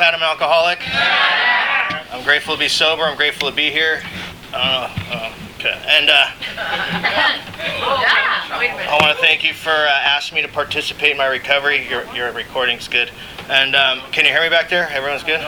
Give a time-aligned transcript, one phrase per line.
[0.00, 0.14] Pat.
[0.14, 0.78] I'm an alcoholic.
[2.10, 3.02] I'm grateful to be sober.
[3.02, 4.00] I'm grateful to be here.
[4.54, 4.88] I.
[5.12, 5.78] Uh, okay.
[5.86, 6.30] And uh,
[8.48, 11.86] I want to thank you for uh, asking me to participate in my recovery.
[11.86, 13.10] Your, your recording's good.
[13.50, 14.88] And um, can you hear me back there?
[14.88, 15.46] Everyone's good?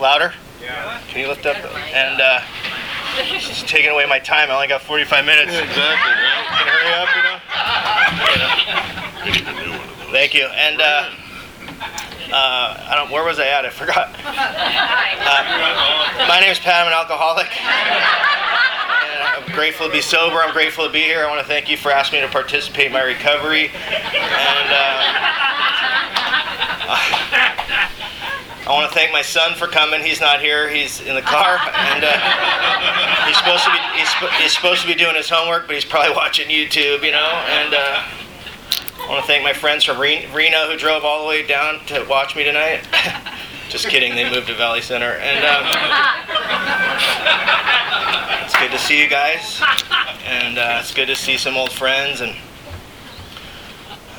[0.00, 0.34] Louder?
[0.60, 1.00] Yeah.
[1.06, 1.54] Can you lift up?
[1.94, 2.42] And uh,
[3.14, 4.50] it's taking away my time.
[4.50, 5.52] I only got 45 minutes.
[5.52, 6.46] Exactly, right?
[6.50, 7.22] Can you hurry up, you
[9.70, 10.10] know?
[10.10, 10.46] Thank you.
[10.46, 11.21] And
[12.32, 13.10] uh, I don't.
[13.10, 13.64] Where was I at?
[13.64, 14.10] I forgot.
[15.24, 16.82] Uh, my name is Pat.
[16.82, 17.46] I'm an alcoholic.
[19.12, 20.36] And I'm grateful to be sober.
[20.36, 21.24] I'm grateful to be here.
[21.24, 23.68] I want to thank you for asking me to participate in my recovery.
[23.68, 25.22] And uh,
[28.64, 30.02] I want to thank my son for coming.
[30.02, 30.68] He's not here.
[30.68, 34.94] He's in the car, and uh, he's supposed to be he's, he's supposed to be
[34.94, 37.44] doing his homework, but he's probably watching YouTube, you know.
[37.48, 38.04] And uh,
[39.12, 42.02] I want to thank my friends from Reno who drove all the way down to
[42.08, 42.80] watch me tonight.
[43.68, 44.14] Just kidding.
[44.14, 45.66] They moved to Valley Center, and um,
[48.42, 49.60] it's good to see you guys,
[50.24, 52.34] and uh, it's good to see some old friends and.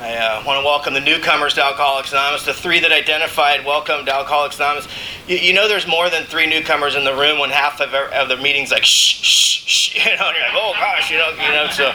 [0.00, 2.44] I uh, want to welcome the newcomers to Alcoholics Anonymous.
[2.44, 4.88] The three that identified, welcome to Alcoholics Anonymous.
[5.28, 8.28] You, you know, there's more than three newcomers in the room when half of, of
[8.28, 11.30] the meetings like shh, shh, shh, you know, and you're like, oh gosh, you know,
[11.30, 11.68] you know.
[11.70, 11.92] So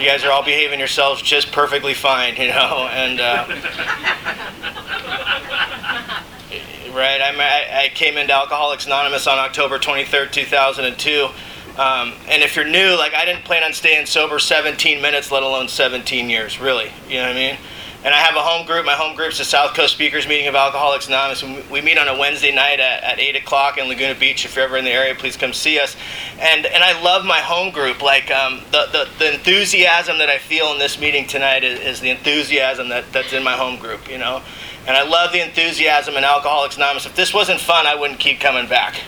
[0.00, 3.20] you guys are all behaving yourselves just perfectly fine, you know, and.
[3.20, 3.44] Uh,
[6.96, 11.28] right, I'm, I, I came into Alcoholics Anonymous on October 23rd, 2002.
[11.78, 15.42] Um, and if you're new, like I didn't plan on staying sober 17 minutes, let
[15.42, 16.92] alone 17 years, really.
[17.08, 17.56] You know what I mean?
[18.04, 18.84] And I have a home group.
[18.84, 21.42] My home group's the South Coast Speakers Meeting of Alcoholics Anonymous.
[21.70, 24.44] We meet on a Wednesday night at, at 8 o'clock in Laguna Beach.
[24.44, 25.96] If you're ever in the area, please come see us.
[26.38, 28.02] And and I love my home group.
[28.02, 32.00] Like um, the, the, the enthusiasm that I feel in this meeting tonight is, is
[32.00, 34.42] the enthusiasm that, that's in my home group, you know?
[34.86, 37.06] And I love the enthusiasm in Alcoholics Anonymous.
[37.06, 39.00] If this wasn't fun, I wouldn't keep coming back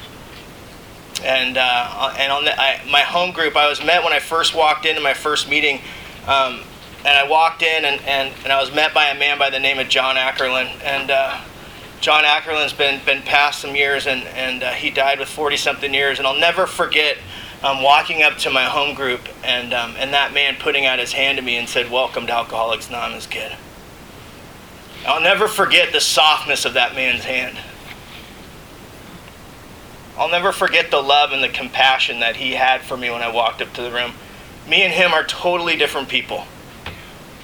[1.20, 4.54] and uh, and on the, I, my home group, I was met when I first
[4.54, 5.80] walked into my first meeting,
[6.26, 6.60] um,
[7.00, 9.60] and I walked in and, and, and I was met by a man by the
[9.60, 11.40] name of John Ackerlin, and uh,
[12.00, 15.92] John Ackerlin's been been passed some years, and and uh, he died with 40 something
[15.92, 17.18] years, and I'll never forget.
[17.62, 21.12] Um, walking up to my home group and um, and that man putting out his
[21.12, 23.50] hand to me and said, "Welcome to Alcoholics Anonymous, kid."
[25.06, 27.56] I'll never forget the softness of that man's hand.
[30.18, 33.30] I'll never forget the love and the compassion that he had for me when I
[33.30, 34.12] walked up to the room.
[34.66, 36.44] Me and him are totally different people.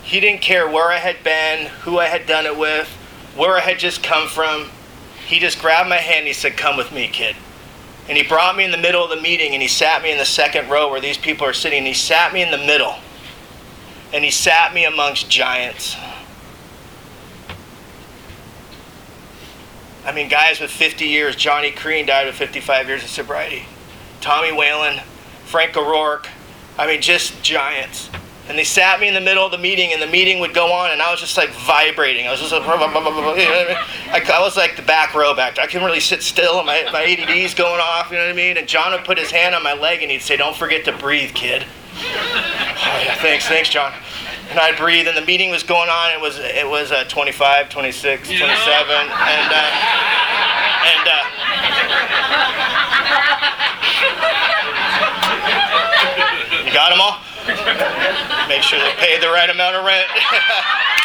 [0.02, 2.88] He didn't care where I had been, who I had done it with,
[3.36, 4.70] where I had just come from.
[5.26, 7.36] He just grabbed my hand and he said, Come with me, kid.
[8.08, 10.18] And he brought me in the middle of the meeting and he sat me in
[10.18, 11.78] the second row where these people are sitting.
[11.78, 12.96] And he sat me in the middle.
[14.12, 15.96] And he sat me amongst giants.
[20.04, 23.66] I mean, guys with 50 years, Johnny Crean died with 55 years of sobriety.
[24.20, 25.00] Tommy Whalen,
[25.44, 26.28] Frank O'Rourke,
[26.76, 28.10] I mean, just giants.
[28.48, 30.72] And they sat me in the middle of the meeting, and the meeting would go
[30.72, 32.26] on, and I was just like vibrating.
[32.26, 34.30] I was just like, you know I, mean?
[34.30, 35.64] I, was like the back row back there.
[35.64, 38.56] I couldn't really sit still, my, my ADD's going off, you know what I mean?
[38.56, 40.92] And John would put his hand on my leg, and he'd say, Don't forget to
[40.92, 41.64] breathe, kid.
[42.84, 43.92] Oh, yeah, thanks, thanks, John
[44.50, 46.12] and I'd breathe, and the meeting was going on.
[46.12, 49.70] It was it was uh, 25, 26, 27, and uh,
[50.84, 51.24] and uh,
[56.64, 57.18] you got them all.
[58.48, 60.06] Make sure they pay the right amount of rent.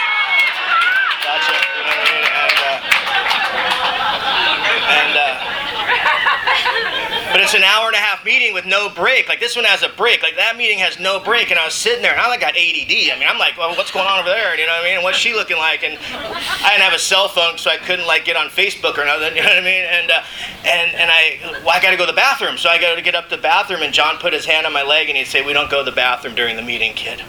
[7.37, 9.29] but it's an hour and a half meeting with no break.
[9.29, 10.23] Like this one has a break.
[10.23, 11.51] Like that meeting has no break.
[11.51, 13.13] And I was sitting there and I like got ADD.
[13.13, 14.57] I mean, I'm like, well, what's going on over there?
[14.57, 14.95] You know what I mean?
[14.95, 15.83] And what's she looking like?
[15.83, 19.05] And I didn't have a cell phone, so I couldn't like get on Facebook or
[19.05, 19.37] nothing.
[19.37, 19.83] You know what I mean?
[19.83, 20.23] And uh,
[20.65, 22.57] and and I, well, I got to go to the bathroom.
[22.57, 23.83] So I got to get up to the bathroom.
[23.83, 25.91] And John put his hand on my leg and he'd say, "We don't go to
[25.91, 27.21] the bathroom during the meeting, kid."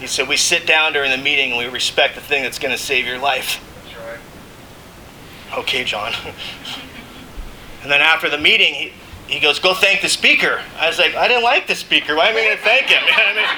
[0.00, 2.76] He said, "We sit down during the meeting and we respect the thing that's going
[2.76, 5.58] to save your life." That's right.
[5.60, 6.12] Okay, John.
[7.82, 8.92] And then after the meeting, he,
[9.28, 10.62] he goes, Go thank the speaker.
[10.78, 12.16] I was like, I didn't like the speaker.
[12.16, 13.02] Why am I going to thank him?
[13.08, 13.48] You know what I mean?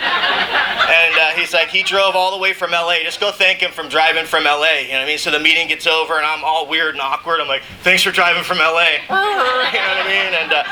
[0.91, 2.97] And uh, he's like, He drove all the way from LA.
[3.03, 4.83] Just go thank him from driving from LA.
[4.83, 5.19] You know what I mean?
[5.19, 7.41] So the meeting gets over, and I'm all weird and awkward.
[7.41, 8.99] I'm like, Thanks for driving from LA.
[9.09, 10.35] you know what I mean?
[10.35, 10.65] And, uh,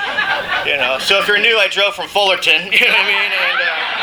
[0.68, 2.72] you know, so if you're new, I drove from Fullerton.
[2.78, 3.32] You know what I mean?
[3.32, 3.98] And, uh,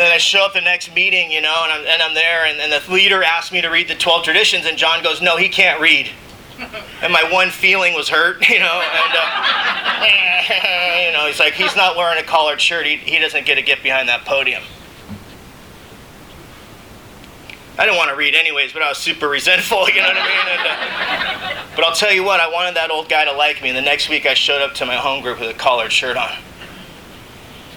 [0.00, 2.46] And then I show up the next meeting, you know, and I'm, and I'm there,
[2.46, 5.36] and, and the leader asked me to read the 12 traditions, and John goes, No,
[5.36, 6.08] he can't read.
[7.02, 10.06] And my one feeling was hurt, you know, and, uh,
[11.06, 12.86] you know, he's like, He's not wearing a collared shirt.
[12.86, 14.62] He, he doesn't get to get behind that podium.
[17.78, 20.24] I didn't want to read anyways, but I was super resentful, you know what I
[20.24, 20.48] mean?
[20.48, 23.68] And, uh, but I'll tell you what, I wanted that old guy to like me,
[23.68, 26.16] and the next week I showed up to my home group with a collared shirt
[26.16, 26.38] on.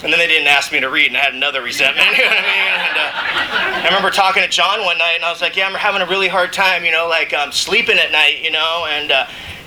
[0.04, 2.08] And then they didn't ask me to read, and I had another resentment.
[2.18, 2.74] You know what I mean?
[2.84, 5.74] And, uh, I remember talking to John one night, and I was like, "Yeah, I'm
[5.74, 9.12] having a really hard time, you know, like um, sleeping at night, you know." And
[9.12, 9.26] uh,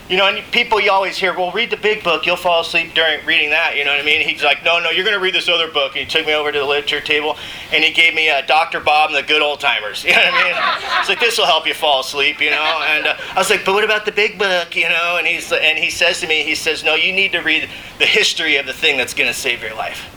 [0.09, 2.94] you know, and people you always hear, well, read the big book, you'll fall asleep
[2.94, 4.27] during reading that, you know what I mean?
[4.27, 5.97] He's like, no, no, you're going to read this other book.
[5.97, 7.37] And he took me over to the literature table
[7.73, 8.79] and he gave me uh, Dr.
[8.79, 11.00] Bob and the Good Old Timers, you know what I mean?
[11.00, 12.83] It's like, this will help you fall asleep, you know?
[12.87, 15.17] And uh, I was like, but what about the big book, you know?
[15.19, 17.69] And, he's, and he says to me, he says, no, you need to read
[17.99, 20.15] the history of the thing that's going to save your life.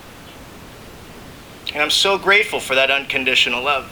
[1.73, 3.91] And I'm so grateful for that unconditional love.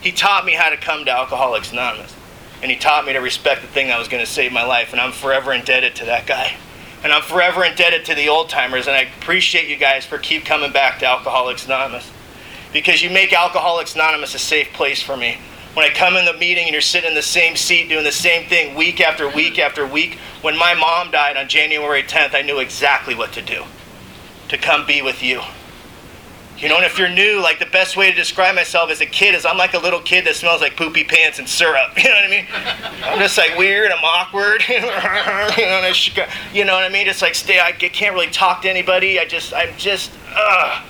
[0.00, 2.14] He taught me how to come to Alcoholics Anonymous
[2.62, 4.92] and he taught me to respect the thing that was going to save my life.
[4.92, 6.54] And I'm forever indebted to that guy.
[7.02, 8.86] And I'm forever indebted to the old timers.
[8.86, 12.08] And I appreciate you guys for keep coming back to Alcoholics Anonymous
[12.72, 15.38] because you make Alcoholics Anonymous a safe place for me.
[15.74, 18.12] When I come in the meeting and you're sitting in the same seat doing the
[18.12, 22.42] same thing week after week after week, when my mom died on January 10th, I
[22.42, 23.64] knew exactly what to do
[24.48, 25.40] to come be with you.
[26.62, 29.06] You know, and if you're new, like the best way to describe myself as a
[29.06, 31.90] kid is I'm like a little kid that smells like poopy pants and syrup.
[32.02, 32.46] You know what I mean?
[33.04, 33.90] I'm just like weird.
[33.90, 34.62] I'm awkward.
[34.68, 37.06] you, know, what I mean?
[37.06, 37.60] Just like stay.
[37.60, 39.18] I can't really talk to anybody.
[39.18, 40.84] I just, I'm just, ugh.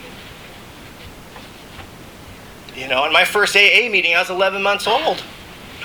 [2.74, 5.22] You know, in my first AA meeting, I was 11 months old.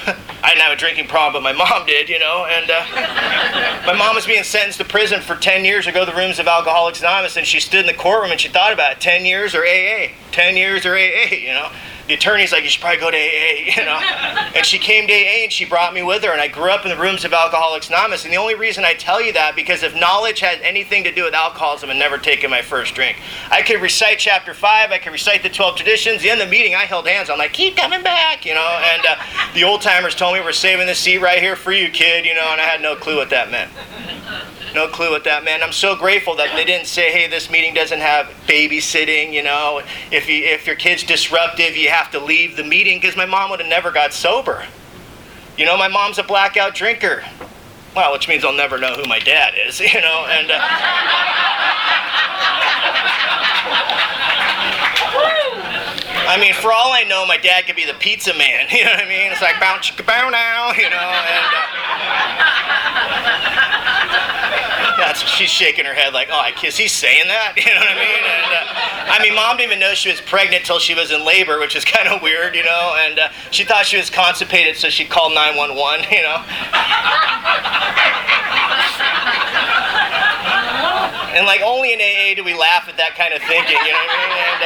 [0.08, 2.46] I didn't have a drinking problem, but my mom did, you know.
[2.50, 6.12] And uh, my mom was being sentenced to prison for 10 years to go to
[6.12, 8.94] the rooms of Alcoholics Anonymous, and she stood in the courtroom and she thought about
[8.94, 11.70] it 10 years or AA, 10 years or AA, you know
[12.08, 14.00] the attorney's like, you should probably go to AA, you know.
[14.56, 16.86] and she came to AA and she brought me with her, and I grew up
[16.86, 18.24] in the rooms of Alcoholics Anonymous.
[18.24, 21.24] And the only reason I tell you that because if knowledge had anything to do
[21.26, 23.18] with alcoholism, I'd never taken my first drink.
[23.52, 26.22] I could recite chapter five, I could recite the 12 traditions.
[26.22, 27.30] The end of the meeting, I held hands.
[27.30, 28.82] I'm like, keep coming back, you know.
[28.94, 29.16] And uh,
[29.54, 32.34] the old timers told me we're saving the seat right here for you, kid, you
[32.34, 32.48] know.
[32.52, 33.72] And I had no clue what that meant.
[34.74, 35.64] No clue what that meant.
[35.64, 39.82] I'm so grateful that they didn't say, "Hey, this meeting doesn't have babysitting." You know,
[40.12, 43.50] if you if your kid's disruptive, you have to leave the meeting because my mom
[43.50, 44.66] would have never got sober.
[45.58, 47.24] You know, my mom's a blackout drinker.
[47.96, 49.80] Well, which means I'll never know who my dad is.
[49.94, 50.52] You know, and.
[50.52, 50.60] Uh,
[56.30, 58.68] I mean, for all I know, my dad could be the pizza man.
[58.72, 59.32] You know what I mean?
[59.32, 60.98] It's like bounce, bow now, you know.
[60.98, 62.47] And, uh,
[65.28, 67.54] she's shaking her head like, oh, is He's saying that?
[67.68, 68.24] You know what I mean?
[68.24, 71.26] And, uh, I mean, mom didn't even know she was pregnant till she was in
[71.26, 72.96] labor, which is kind of weird, you know.
[72.98, 76.06] And uh, she thought she was constipated, so she called 911.
[76.12, 76.40] You know.
[81.36, 84.00] and like only in AA do we laugh at that kind of thinking, you know
[84.00, 84.34] what I mean?
[84.48, 84.62] And,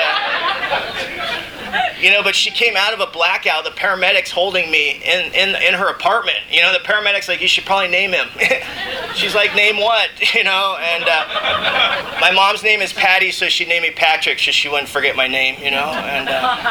[1.58, 1.61] uh,
[2.00, 3.64] you know, but she came out of a blackout.
[3.64, 6.38] The paramedics holding me in, in, in her apartment.
[6.50, 8.28] You know, the paramedics like, you should probably name him.
[9.16, 10.10] She's like, name what?
[10.42, 14.50] You know, and uh, my mom's name is Patty, so she named me Patrick so
[14.50, 15.92] she wouldn't forget my name, you know.
[15.92, 16.62] And, uh,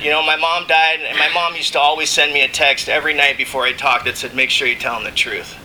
[0.00, 2.88] you know, my mom died, and my mom used to always send me a text
[2.88, 5.56] every night before I talked that said, make sure you tell him the truth.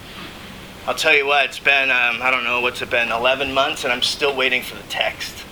[0.85, 3.83] I'll tell you what, it's been, um, I don't know, what's it been, 11 months,
[3.85, 5.45] and I'm still waiting for the text.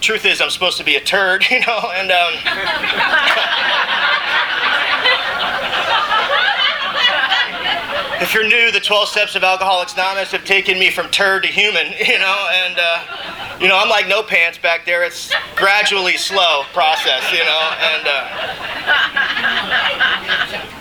[0.00, 2.34] Truth is, I'm supposed to be a turd, you know, and um,
[8.20, 11.48] if you're new, the 12 steps of Alcoholics Anonymous have taken me from turd to
[11.48, 15.04] human, you know, and uh, you know, I'm like no pants back there.
[15.04, 18.08] It's gradually slow process, you know, and.
[20.72, 20.76] Uh,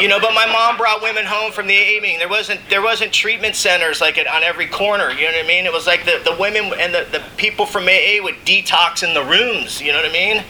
[0.00, 2.18] you know, but my mom brought women home from the AA meeting.
[2.18, 5.10] There wasn't there wasn't treatment centers like it on every corner.
[5.10, 5.66] You know what I mean?
[5.66, 9.14] It was like the, the women and the, the people from AA would detox in
[9.14, 9.80] the rooms.
[9.80, 10.44] You know what I mean?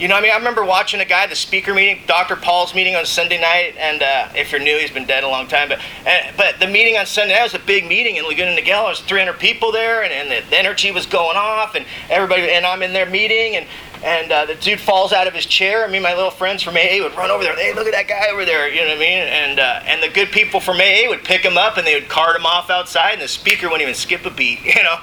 [0.00, 2.34] You know, I mean, I remember watching a guy, the speaker meeting, Dr.
[2.34, 5.46] Paul's meeting on Sunday night, and uh, if you're new, he's been dead a long
[5.46, 5.68] time.
[5.68, 8.64] But uh, but the meeting on Sunday night was a big meeting in Laguna Niguel.
[8.64, 12.64] There was 300 people there, and, and the energy was going off, and everybody, and
[12.64, 13.66] I'm in their meeting, and
[14.02, 15.82] and uh, the dude falls out of his chair.
[15.82, 17.54] and me and my little friends from AA would run over there.
[17.54, 18.68] Hey, look at that guy over there.
[18.68, 19.22] You know what I mean?
[19.22, 22.08] And uh, and the good people from AA would pick him up and they would
[22.08, 24.60] cart him off outside, and the speaker wouldn't even skip a beat.
[24.80, 24.98] You know.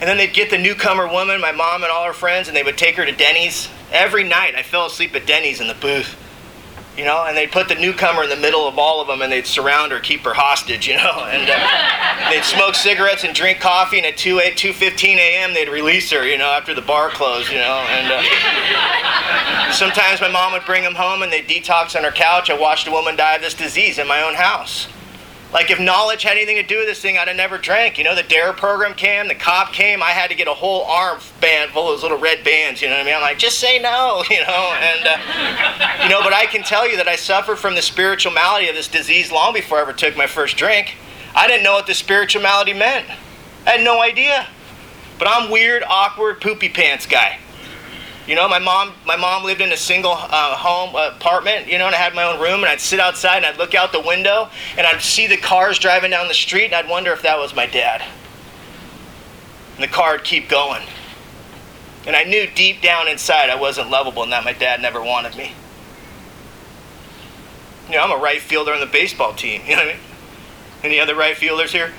[0.00, 2.62] And then they'd get the newcomer woman, my mom and all her friends, and they
[2.62, 3.68] would take her to Denny's.
[3.90, 6.16] Every night, I fell asleep at Denny's in the booth
[6.98, 9.30] you know, and they'd put the newcomer in the middle of all of them and
[9.30, 13.60] they'd surround her, keep her hostage, you know, and uh, they'd smoke cigarettes and drink
[13.60, 15.54] coffee, and at 2, 8, 2.15 a.m.
[15.54, 20.28] they'd release her, you know, after the bar closed, you know, and uh, sometimes my
[20.28, 22.50] mom would bring them home and they'd detox on her couch.
[22.50, 24.88] I watched a woman die of this disease in my own house.
[25.52, 27.96] Like if knowledge had anything to do with this thing, I'd have never drank.
[27.96, 30.84] You know, the DARE program came, the cop came, I had to get a whole
[30.84, 32.82] arm band full of those little red bands.
[32.82, 33.14] You know what I mean?
[33.14, 34.74] I'm like, just say no, you know.
[34.78, 38.32] And uh, you know, but I can tell you that I suffered from the spiritual
[38.32, 40.96] malady of this disease long before I ever took my first drink.
[41.34, 43.06] I didn't know what the spiritual malady meant.
[43.66, 44.46] I had no idea.
[45.18, 47.38] But I'm weird, awkward, poopy pants guy.
[48.28, 51.78] You know, my mom, my mom lived in a single uh, home uh, apartment, you
[51.78, 53.90] know, and I had my own room, and I'd sit outside and I'd look out
[53.90, 57.22] the window and I'd see the cars driving down the street, and I'd wonder if
[57.22, 58.02] that was my dad.
[59.76, 60.82] And the car would keep going.
[62.06, 65.34] And I knew deep down inside I wasn't lovable and that my dad never wanted
[65.34, 65.52] me.
[67.88, 69.62] You know, I'm a right fielder on the baseball team.
[69.66, 70.02] You know what I mean?
[70.84, 71.92] Any other right fielders here?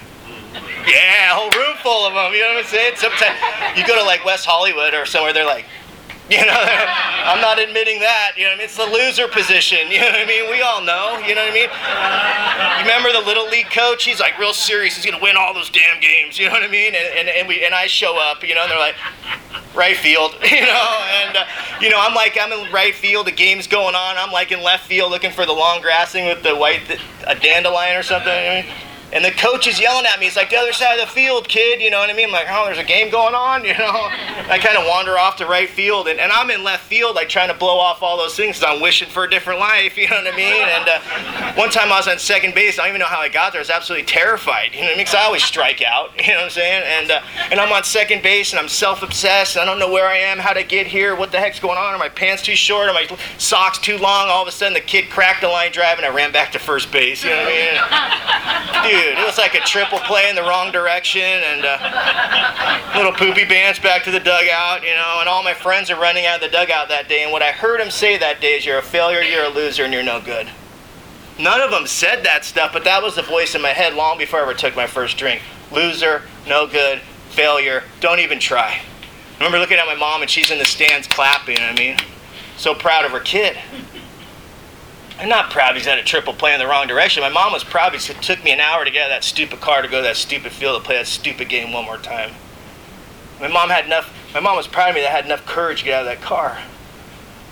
[0.53, 2.33] Yeah, a whole room full of them.
[2.33, 2.93] You know what I'm saying?
[2.97, 3.37] Sometimes
[3.75, 5.65] you go to like West Hollywood or somewhere, they're like,
[6.39, 6.53] You know,
[7.25, 8.33] I'm not admitting that.
[8.37, 9.79] You know, I mean, it's the loser position.
[9.89, 10.49] You know what I mean?
[10.51, 11.17] We all know.
[11.25, 11.69] You know what I mean?
[12.77, 14.05] You remember the little league coach?
[14.05, 14.95] He's like real serious.
[14.95, 16.37] He's gonna win all those damn games.
[16.37, 16.93] You know what I mean?
[16.93, 18.43] And and, and we and I show up.
[18.47, 18.95] You know, and they're like,
[19.75, 20.35] right field.
[20.49, 21.45] You know, and uh,
[21.81, 23.27] you know, I'm like I'm in right field.
[23.27, 24.17] The game's going on.
[24.17, 26.81] I'm like in left field looking for the long grassing with the white
[27.27, 28.33] a dandelion or something.
[28.33, 28.88] You know I mean?
[29.11, 30.25] And the coach is yelling at me.
[30.25, 31.81] He's like, the other side of the field, kid.
[31.81, 32.27] You know what I mean?
[32.27, 33.63] I'm like, oh, there's a game going on.
[33.69, 34.07] You know?
[34.49, 36.07] I kind of wander off to right field.
[36.07, 38.75] And, and I'm in left field, like trying to blow off all those things because
[38.75, 39.97] I'm wishing for a different life.
[39.99, 40.63] You know what I mean?
[40.63, 42.79] And uh, one time I was on second base.
[42.79, 43.59] I don't even know how I got there.
[43.59, 44.73] I was absolutely terrified.
[44.73, 45.05] You know what I mean?
[45.05, 46.11] Because I always strike out.
[46.29, 46.83] You know what I'm saying?
[46.85, 49.57] And, uh, and I'm on second base and I'm self obsessed.
[49.57, 51.93] I don't know where I am, how to get here, what the heck's going on.
[51.93, 52.87] Are my pants too short?
[52.87, 54.29] Are my socks too long?
[54.29, 56.59] All of a sudden, the kid cracked the line drive and I ran back to
[56.59, 57.23] first base.
[57.23, 58.91] You know what I mean?
[58.91, 63.45] Dude, it was like a triple play in the wrong direction and uh, little poopy
[63.45, 66.51] bands back to the dugout, you know, and all my friends are running out of
[66.51, 67.23] the dugout that day.
[67.23, 69.83] And what I heard him say that day is, You're a failure, you're a loser,
[69.83, 70.47] and you're no good.
[71.39, 74.17] None of them said that stuff, but that was the voice in my head long
[74.17, 75.41] before I ever took my first drink.
[75.71, 78.81] Loser, no good, failure, don't even try.
[78.81, 81.75] I remember looking at my mom and she's in the stands clapping, you know I
[81.75, 81.97] mean?
[82.57, 83.57] So proud of her kid.
[85.19, 87.21] I'm not proud he's had a triple play in the wrong direction.
[87.21, 89.23] My mom was proud because it took me an hour to get out of that
[89.25, 91.97] stupid car to go to that stupid field to play that stupid game one more
[91.97, 92.31] time.
[93.41, 94.13] My mom had enough.
[94.33, 96.07] My mom was proud of me that I had enough courage to get out of
[96.07, 96.57] that car.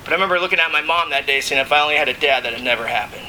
[0.06, 2.14] But I remember looking at my mom that day saying, if I only had a
[2.14, 3.28] dad, that had never happened.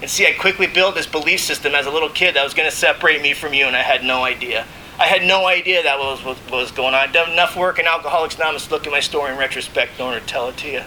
[0.00, 2.70] And see, I quickly built this belief system as a little kid that was going
[2.70, 4.66] to separate me from you, and I had no idea.
[5.00, 7.00] I had no idea that was what was going on.
[7.00, 10.04] I'd done enough work in Alcoholics Anonymous to look at my story in retrospect in
[10.04, 10.82] order to tell it to you.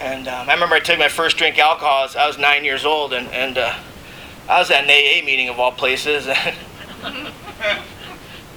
[0.00, 2.08] And um, I remember I took my first drink alcohol.
[2.18, 3.74] I was nine years old, and, and uh,
[4.48, 6.26] I was at an AA meeting of all places.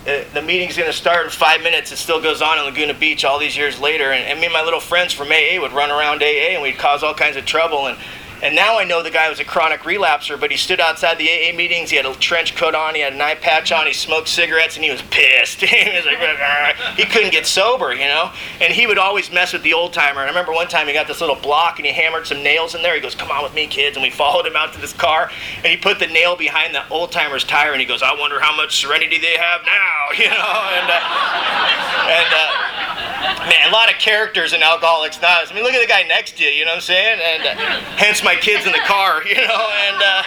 [0.05, 1.91] the meeting's going to start in five minutes.
[1.91, 4.12] It still goes on in Laguna Beach all these years later.
[4.12, 6.77] And, and me and my little friends from AA would run around AA, and we'd
[6.77, 7.88] cause all kinds of trouble.
[7.88, 7.98] And
[8.41, 11.29] and now I know the guy was a chronic relapser, but he stood outside the
[11.29, 11.89] AA meetings.
[11.89, 14.75] He had a trench coat on, he had an eye patch on, he smoked cigarettes,
[14.75, 15.60] and he was pissed.
[15.62, 18.31] he, was like, he couldn't get sober, you know?
[18.62, 20.22] And he would always mess with the old timer.
[20.22, 22.75] And I remember one time he got this little block and he hammered some nails
[22.75, 22.96] in there.
[22.96, 23.98] He goes, Come on with me, kids.
[23.98, 26.88] And we followed him out to this car, and he put the nail behind the
[26.89, 30.29] old timer's tire, and he goes, I wonder how much serenity they have now, you
[30.29, 30.69] know?
[30.79, 32.88] And, uh, and uh,
[33.21, 35.51] man, a lot of characters in Alcoholics Anonymous.
[35.51, 37.19] I mean, look at the guy next to you, you know what I'm saying?
[37.21, 37.55] And uh,
[37.95, 40.01] hence my kids in the car, you know, and.
[40.01, 40.23] Uh,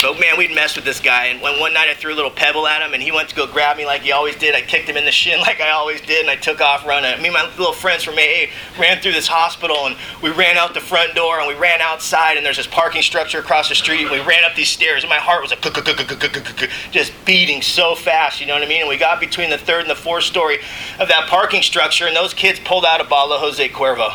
[0.00, 2.30] but man, we'd mess with this guy, and when one night I threw a little
[2.30, 4.54] pebble at him, and he went to go grab me like he always did.
[4.54, 7.20] I kicked him in the shin like I always did, and I took off running.
[7.20, 8.46] Me and my little friends from AA
[8.78, 12.36] ran through this hospital, and we ran out the front door, and we ran outside,
[12.36, 14.02] and there's this parking structure across the street.
[14.02, 18.40] And we ran up these stairs, and my heart was like just beating so fast,
[18.40, 18.82] you know what I mean?
[18.82, 20.58] And we got between the third and the fourth story
[21.00, 24.14] of that parking structure, and those kids pulled out a bottle of Jose Cuervo.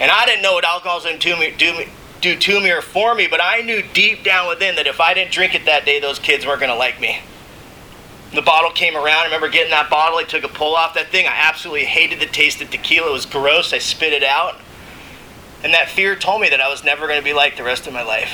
[0.00, 1.88] And I didn't know what alcohol was going to do me,
[2.22, 5.32] to me or for me, but I knew deep down within that if I didn't
[5.32, 7.20] drink it that day, those kids weren't going to like me.
[8.34, 9.18] The bottle came around.
[9.20, 10.18] I remember getting that bottle.
[10.18, 11.26] I took a pull off that thing.
[11.26, 13.08] I absolutely hated the taste of tequila.
[13.08, 13.72] It was gross.
[13.72, 14.60] I spit it out.
[15.62, 17.86] And that fear told me that I was never going to be like the rest
[17.86, 18.30] of my life.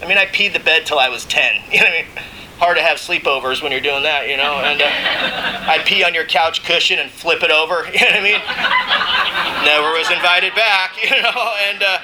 [0.00, 1.62] I mean, I peed the bed till I was 10.
[1.72, 2.24] You know what I mean?
[2.58, 4.58] Hard to have sleepovers when you're doing that, you know?
[4.58, 7.86] And uh, I'd pee on your couch cushion and flip it over.
[7.92, 9.64] You know what I mean?
[9.64, 11.54] Never was invited back, you know?
[11.68, 11.98] And, uh,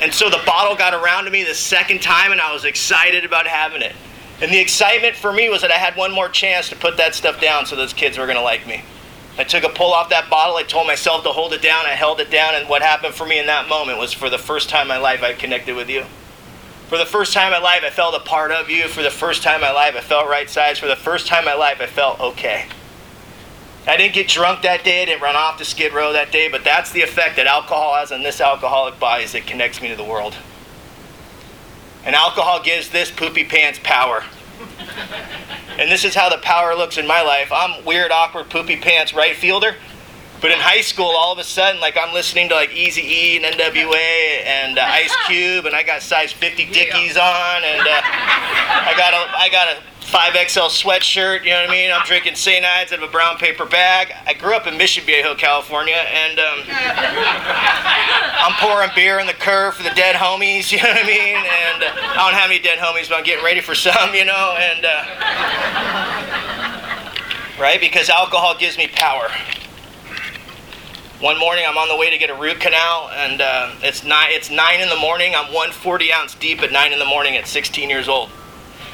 [0.00, 3.24] and so the bottle got around to me the second time, and I was excited
[3.24, 3.94] about having it.
[4.40, 7.14] And the excitement for me was that I had one more chance to put that
[7.14, 8.84] stuff down so those kids were to like me.
[9.38, 10.56] I took a pull off that bottle.
[10.56, 11.86] I told myself to hold it down.
[11.86, 12.56] I held it down.
[12.56, 14.98] And what happened for me in that moment was for the first time in my
[14.98, 16.04] life, I connected with you.
[16.88, 18.88] For the first time in my life, I felt a part of you.
[18.88, 20.78] For the first time in my life, I felt right size.
[20.78, 22.66] For the first time in my life, I felt okay.
[23.86, 25.02] I didn't get drunk that day.
[25.02, 26.48] I didn't run off to Skid Row that day.
[26.48, 29.88] But that's the effect that alcohol has on this alcoholic body is it connects me
[29.88, 30.34] to the world.
[32.06, 34.24] And alcohol gives this poopy pants power.
[35.78, 37.52] and this is how the power looks in my life.
[37.52, 39.76] I'm weird, awkward, poopy pants right fielder.
[40.40, 43.36] But in high school, all of a sudden, like I'm listening to like Easy E
[43.36, 48.00] and NWA and uh, Ice Cube, and I got size 50 Dickies on, and uh,
[48.02, 51.90] I got a I got a 5XL sweatshirt, you know what I mean?
[51.92, 52.64] I'm drinking St.
[52.64, 54.14] Ides out of a brown paper bag.
[54.26, 56.64] I grew up in Mission Viejo, California, and um,
[58.40, 61.36] I'm pouring beer in the curve for the dead homies, you know what I mean?
[61.36, 64.24] And uh, I don't have any dead homies, but I'm getting ready for some, you
[64.24, 64.56] know?
[64.58, 65.04] And, uh,
[67.60, 67.78] right?
[67.78, 69.28] Because alcohol gives me power.
[71.20, 74.28] One morning, I'm on the way to get a root canal, and uh, it's nine.
[74.30, 75.34] It's nine in the morning.
[75.34, 78.30] I'm one 40 ounce deep at nine in the morning at 16 years old.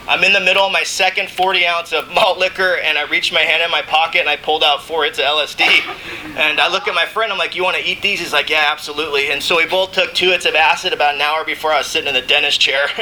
[0.06, 3.32] I'm in the middle of my second 40 ounce of malt liquor, and I reached
[3.32, 5.64] my hand in my pocket and I pulled out four hits of LSD.
[6.36, 8.20] And I look at my friend, I'm like, You want to eat these?
[8.20, 9.30] He's like, Yeah, absolutely.
[9.30, 11.86] And so we both took two hits of acid about an hour before I was
[11.86, 12.86] sitting in the dentist chair.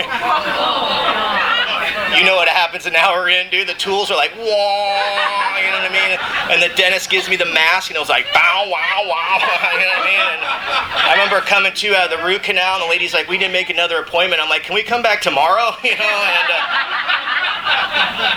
[2.18, 3.68] you know what happens an hour in, dude?
[3.68, 6.18] The tools are like, Wah, you know what I mean?
[6.52, 9.38] And the dentist gives me the mask, and it was like, Bow, wow, wow,
[9.72, 10.20] you know what I mean?
[10.38, 13.38] And I remember coming to out of the root canal, and the lady's like, We
[13.38, 14.40] didn't make another appointment.
[14.40, 15.72] I'm like, Can we come back tomorrow?
[15.82, 16.04] You know?
[16.04, 16.91] And, uh,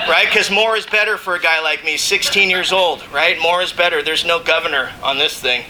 [0.07, 0.25] right?
[0.27, 3.39] Because more is better for a guy like me, 16 years old, right?
[3.41, 4.01] More is better.
[4.03, 5.65] There's no governor on this thing.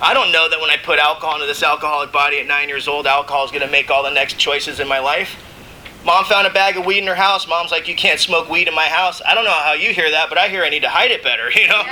[0.00, 2.86] I don't know that when I put alcohol into this alcoholic body at nine years
[2.86, 5.42] old, alcohol is going to make all the next choices in my life.
[6.04, 7.48] Mom found a bag of weed in her house.
[7.48, 9.20] Mom's like, You can't smoke weed in my house.
[9.26, 11.22] I don't know how you hear that, but I hear I need to hide it
[11.22, 11.82] better, you know?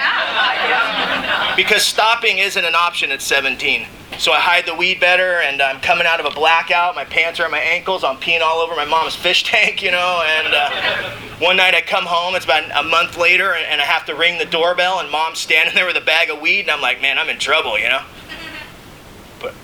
[1.57, 3.87] because stopping isn't an option at 17.
[4.19, 6.95] So I hide the weed better, and I'm coming out of a blackout.
[6.95, 8.05] My pants are on my ankles.
[8.05, 10.25] I'm peeing all over my mom's fish tank, you know.
[10.25, 12.35] And uh, one night I come home.
[12.35, 15.75] It's about a month later, and I have to ring the doorbell, and mom's standing
[15.75, 18.03] there with a bag of weed, and I'm like, man, I'm in trouble, you know.
[19.41, 19.55] But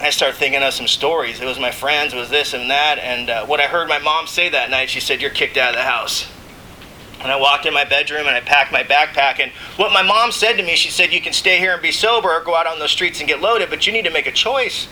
[0.00, 1.40] I start thinking of some stories.
[1.40, 3.98] It was my friends, it was this and that, and uh, what I heard my
[3.98, 6.26] mom say that night, she said, "You're kicked out of the house."
[7.22, 9.38] And I walked in my bedroom and I packed my backpack.
[9.38, 11.92] And what my mom said to me, she said, You can stay here and be
[11.92, 14.26] sober or go out on the streets and get loaded, but you need to make
[14.26, 14.88] a choice.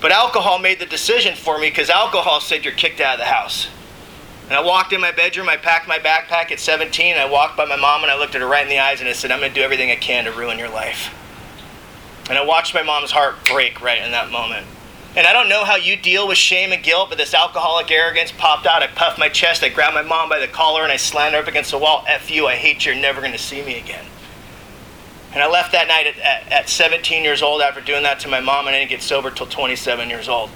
[0.00, 3.26] But alcohol made the decision for me because alcohol said you're kicked out of the
[3.26, 3.68] house.
[4.46, 7.64] And I walked in my bedroom, I packed my backpack at 17, I walked by
[7.64, 9.38] my mom and I looked at her right in the eyes and I said, I'm
[9.38, 11.14] going to do everything I can to ruin your life.
[12.28, 14.66] And I watched my mom's heart break right in that moment.
[15.14, 18.32] And I don't know how you deal with shame and guilt, but this alcoholic arrogance
[18.32, 18.82] popped out.
[18.82, 19.62] I puffed my chest.
[19.62, 22.04] I grabbed my mom by the collar and I slammed her up against the wall.
[22.08, 22.92] F you, I hate you.
[22.92, 24.06] You're never going to see me again.
[25.34, 28.28] And I left that night at, at, at, 17 years old after doing that to
[28.28, 30.50] my mom, and I didn't get sober till 27 years old.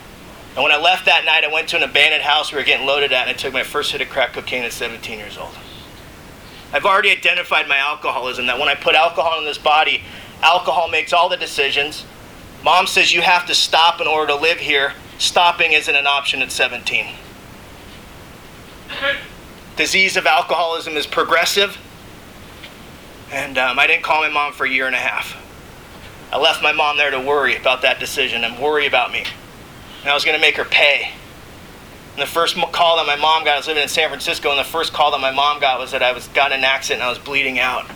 [0.54, 2.86] And when I left that night, I went to an abandoned house we were getting
[2.86, 5.54] loaded at, and I took my first hit of crack cocaine at 17 years old.
[6.72, 10.02] I've already identified my alcoholism, that when I put alcohol in this body,
[10.42, 12.04] alcohol makes all the decisions,
[12.66, 14.92] Mom says you have to stop in order to live here.
[15.18, 17.14] Stopping isn't an option at 17.
[19.76, 21.78] Disease of alcoholism is progressive.
[23.30, 25.36] And um, I didn't call my mom for a year and a half.
[26.32, 29.22] I left my mom there to worry about that decision and worry about me.
[30.00, 31.12] And I was going to make her pay.
[32.14, 34.58] And the first call that my mom got, I was living in San Francisco, and
[34.58, 37.00] the first call that my mom got was that I was got in an accident
[37.00, 37.86] and I was bleeding out.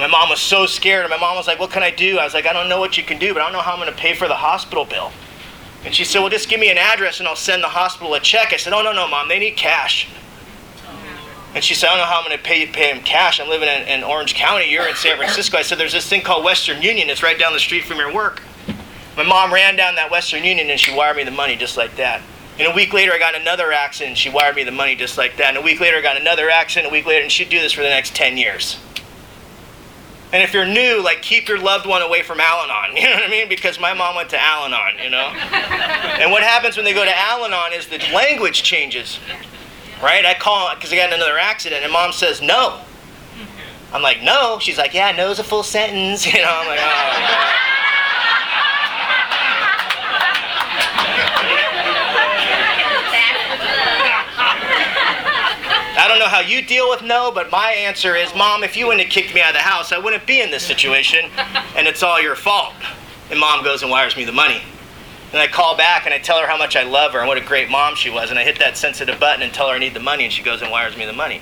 [0.00, 1.04] And my mom was so scared.
[1.04, 2.18] And my mom was like, What can I do?
[2.18, 3.72] I was like, I don't know what you can do, but I don't know how
[3.74, 5.12] I'm going to pay for the hospital bill.
[5.84, 8.20] And she said, Well, just give me an address and I'll send the hospital a
[8.20, 8.54] check.
[8.54, 10.08] I said, Oh, no, no, mom, they need cash.
[11.54, 13.40] And she said, I don't know how I'm going to pay, pay him cash.
[13.40, 14.70] I'm living in, in Orange County.
[14.70, 15.58] You're in San Francisco.
[15.58, 17.10] I said, There's this thing called Western Union.
[17.10, 18.40] It's right down the street from your work.
[19.18, 21.96] My mom ran down that Western Union and she wired me the money just like
[21.96, 22.22] that.
[22.58, 24.16] And a week later, I got another accident.
[24.16, 25.48] She wired me the money just like that.
[25.48, 26.90] And a week later, I got another accident.
[26.90, 28.78] A week later, and she'd do this for the next 10 years.
[30.32, 32.96] And if you're new, like keep your loved one away from Al-Anon.
[33.00, 33.48] You know what I mean?
[33.48, 35.26] Because my mom went to Al-Anon, you know?
[36.20, 39.18] and what happens when they go to Al-Anon is the language changes.
[40.02, 40.24] Right?
[40.24, 42.80] I call because I got another accident and mom says no.
[43.92, 44.58] I'm like, no.
[44.60, 46.26] She's like, yeah, no's a full sentence.
[46.30, 47.76] You know, I'm like, oh.
[56.10, 59.04] Don't know how you deal with no, but my answer is, Mom, if you wouldn't
[59.04, 61.30] have kicked me out of the house, I wouldn't be in this situation,
[61.76, 62.74] and it's all your fault.
[63.30, 64.60] And Mom goes and wires me the money.
[65.32, 67.38] And I call back and I tell her how much I love her and what
[67.38, 68.30] a great mom she was.
[68.30, 70.42] And I hit that sensitive button and tell her I need the money, and she
[70.42, 71.40] goes and wires me the money.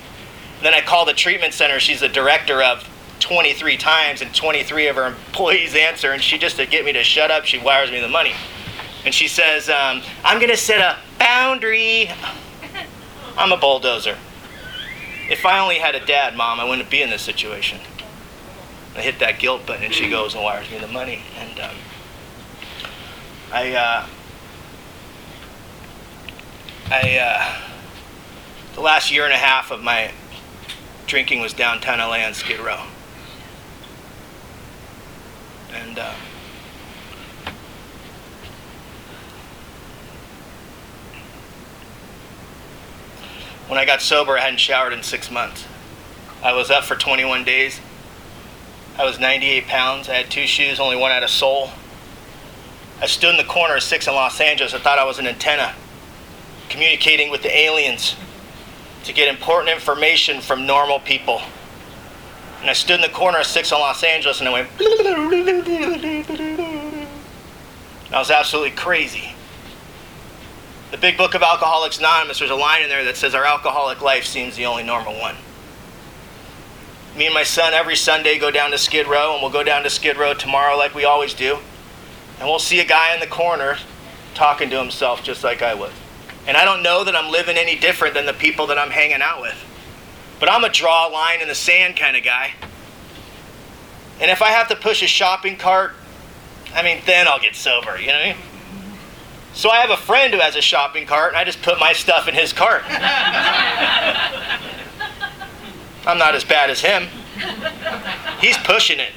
[0.59, 2.87] And then I call the treatment center she's the director of
[3.21, 7.03] 23 times, and 23 of her employees answer, and she just to get me to
[7.03, 8.35] shut up, she wires me the money.
[9.05, 12.11] And she says, um, I'm going to set a boundary.
[13.37, 14.17] I'm a bulldozer.
[15.29, 17.81] If I only had a dad, mom, I wouldn't be in this situation.
[18.97, 21.23] I hit that guilt button, and she goes and wires me the money.
[21.39, 21.77] And um,
[23.53, 24.07] I, uh,
[26.91, 27.63] I, uh,
[28.75, 30.13] the last year and a half of my
[31.07, 32.85] drinking was downtown LA on Skid Row.
[35.73, 36.15] And uh,
[43.69, 45.67] when I got sober, I hadn't showered in six months.
[46.43, 47.81] I was up for 21 days.
[48.99, 50.09] I was 98 pounds.
[50.09, 51.71] I had two shoes, only one had a sole.
[53.01, 54.75] I stood in the corner of six in Los Angeles.
[54.75, 55.75] I thought I was an antenna,
[56.69, 58.17] communicating with the aliens
[59.05, 61.41] to get important information from normal people.
[62.61, 64.69] And I stood in the corner of six in Los Angeles and I went.
[68.09, 69.35] And I was absolutely crazy.
[70.91, 74.01] The big book of Alcoholics Anonymous, there's a line in there that says, Our alcoholic
[74.01, 75.37] life seems the only normal one.
[77.15, 79.83] Me and my son every Sunday go down to Skid Row, and we'll go down
[79.83, 81.59] to Skid Row tomorrow like we always do.
[82.39, 83.77] And we'll see a guy in the corner
[84.35, 85.93] talking to himself just like I was.
[86.47, 89.21] And I don't know that I'm living any different than the people that I'm hanging
[89.21, 89.63] out with.
[90.41, 92.53] But I'm a draw a line in the sand kind of guy.
[94.21, 95.93] And if I have to push a shopping cart,
[96.73, 98.37] I mean, then I'll get sober, you know what I mean?
[99.59, 101.93] So I have a friend who has a shopping cart, and I just put my
[101.93, 102.85] stuff in his cart.
[106.07, 107.09] I'm not as bad as him.
[108.41, 109.11] He's pushing it.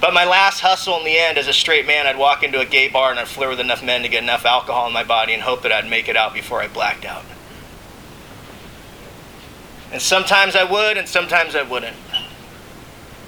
[0.00, 2.64] But my last hustle in the end, as a straight man, I'd walk into a
[2.64, 5.34] gay bar and I'd flirt with enough men to get enough alcohol in my body
[5.34, 7.24] and hope that I'd make it out before I blacked out.
[9.90, 11.96] And sometimes I would, and sometimes I wouldn't.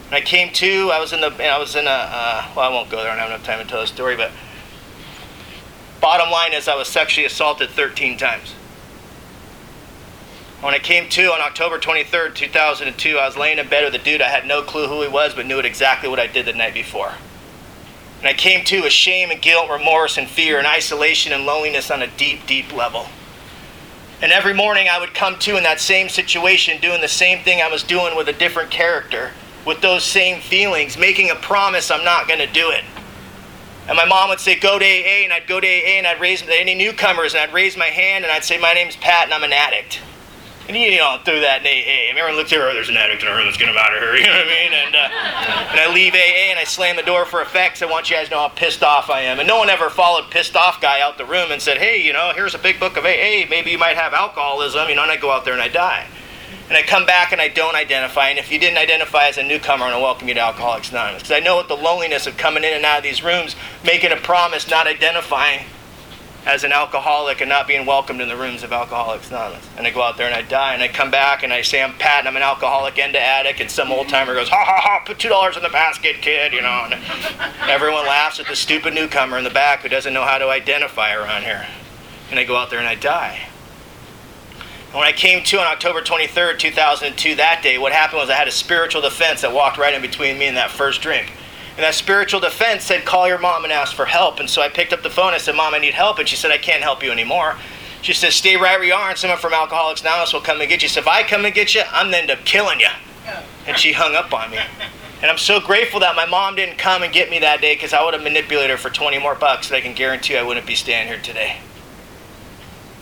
[0.09, 2.73] When I came to, I was in the, I was in a, uh, well, I
[2.73, 3.11] won't go there.
[3.11, 4.17] I don't have enough time to tell the story.
[4.17, 4.31] But
[6.01, 8.55] bottom line is, I was sexually assaulted 13 times.
[10.63, 14.03] When I came to on October 23rd, 2002, I was laying in bed with a
[14.03, 14.23] dude.
[14.23, 16.75] I had no clue who he was, but knew exactly what I did the night
[16.75, 17.13] before.
[18.21, 21.91] And I came to with shame and guilt, remorse and fear and isolation and loneliness
[21.91, 23.07] on a deep, deep level.
[24.21, 27.61] And every morning I would come to in that same situation, doing the same thing
[27.61, 29.33] I was doing with a different character,
[29.69, 32.83] with those same feelings, making a promise I'm not going to do it.
[33.87, 36.21] And my mom would say, Go to AA, and I'd go to AA, and I'd
[36.21, 39.35] raise any newcomers, and I'd raise my hand, and I'd say, My name's Pat, and
[39.35, 40.01] I'm an addict.
[40.69, 43.23] And you know, through that in AA, everyone looks at her, oh, there's an addict
[43.23, 44.73] in the room, let's get him out of here, you know what I mean?
[44.75, 47.81] And, uh, and I leave AA and I slam the door for effects.
[47.81, 49.39] I want you guys to know how pissed off I am.
[49.39, 52.13] And no one ever followed pissed off guy out the room and said, hey, you
[52.13, 55.11] know, here's a big book of AA, maybe you might have alcoholism, you know, and
[55.11, 56.07] I go out there and I die.
[56.69, 58.29] And I come back and I don't identify.
[58.29, 60.91] And if you didn't identify as a newcomer, I'm going to welcome you to Alcoholics
[60.91, 61.23] Anonymous.
[61.23, 64.13] Because I know what the loneliness of coming in and out of these rooms, making
[64.13, 65.65] a promise, not identifying,
[66.47, 69.69] as an alcoholic and not being welcomed in the rooms of Alcoholics Anonymous.
[69.77, 71.83] And I go out there and I die, and I come back and I say
[71.83, 74.65] I'm Pat and I'm an alcoholic and an addict, and some old timer goes, ha
[74.65, 76.89] ha ha, put two dollars in the basket, kid, you know.
[76.91, 80.49] And everyone laughs at the stupid newcomer in the back who doesn't know how to
[80.49, 81.67] identify around here.
[82.31, 83.48] And I go out there and I die.
[84.93, 88.49] When I came to on October 23rd, 2002, that day, what happened was I had
[88.49, 91.31] a spiritual defense that walked right in between me and that first drink.
[91.77, 94.41] And that spiritual defense said, call your mom and ask for help.
[94.41, 95.35] And so I picked up the phone.
[95.35, 96.19] I said, Mom, I need help.
[96.19, 97.57] And she said, I can't help you anymore.
[98.01, 100.71] She said, stay right where you are, and someone from Alcoholics Anonymous will come and
[100.71, 100.89] get you.
[100.89, 102.89] So if I come and get you, I'm going to end up killing you.
[103.67, 104.59] And she hung up on me.
[105.21, 107.93] And I'm so grateful that my mom didn't come and get me that day because
[107.93, 110.67] I would have manipulated her for 20 more bucks, and I can guarantee I wouldn't
[110.67, 111.59] be standing here today.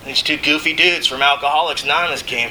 [0.07, 2.51] These two goofy dudes from Alcoholics Anonymous came.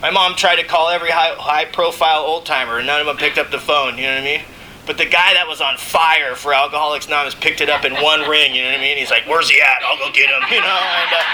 [0.00, 3.18] My mom tried to call every high, high profile old timer, and none of them
[3.18, 3.98] picked up the phone.
[3.98, 4.40] You know what I mean?
[4.86, 8.28] But the guy that was on fire for Alcoholics Anonymous picked it up in one
[8.28, 8.98] ring, you know what I mean?
[9.00, 9.80] He's like, where's he at?
[9.80, 10.80] I'll go get him, you know?
[11.00, 11.24] And uh,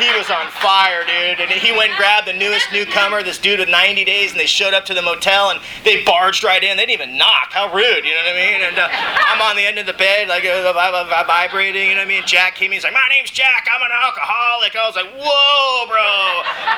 [0.00, 1.44] he was on fire, dude.
[1.44, 4.48] And he went and grabbed the newest newcomer, this dude with 90 days, and they
[4.48, 6.78] showed up to the motel and they barged right in.
[6.78, 7.52] They didn't even knock.
[7.52, 8.60] How rude, you know what I mean?
[8.64, 12.08] And uh, I'm on the end of the bed, like uh, vibrating, you know what
[12.08, 12.24] I mean?
[12.24, 14.72] Jack came in, he's like, my name's Jack, I'm an alcoholic.
[14.72, 16.08] I was like, whoa, bro.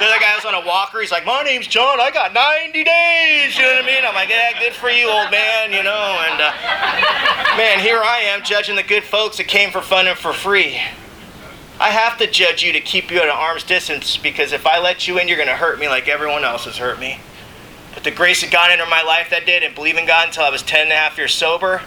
[0.02, 2.82] The other guy was on a walker, he's like, my name's John, I got 90
[2.82, 4.02] days, you know what I mean?
[4.02, 8.00] I'm like, yeah, good for you, old man man, you know, and uh, man, here
[8.02, 10.80] I am judging the good folks that came for fun and for free.
[11.78, 14.78] I have to judge you to keep you at an arm's distance because if I
[14.78, 17.20] let you in, you're going to hurt me like everyone else has hurt me.
[17.94, 19.56] But the grace of God entered my life that day.
[19.56, 21.82] I didn't believe in God until I was 10 and a half years sober.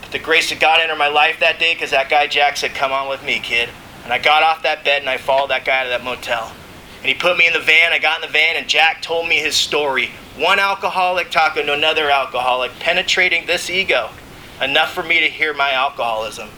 [0.00, 2.74] But the grace of God entered my life that day because that guy Jack said,
[2.74, 3.70] Come on with me, kid.
[4.04, 6.52] And I got off that bed and I followed that guy to that motel.
[6.98, 7.92] And he put me in the van.
[7.92, 11.72] I got in the van and Jack told me his story one alcoholic talking to
[11.72, 14.10] another alcoholic, penetrating this ego
[14.60, 16.48] enough for me to hear my alcoholism.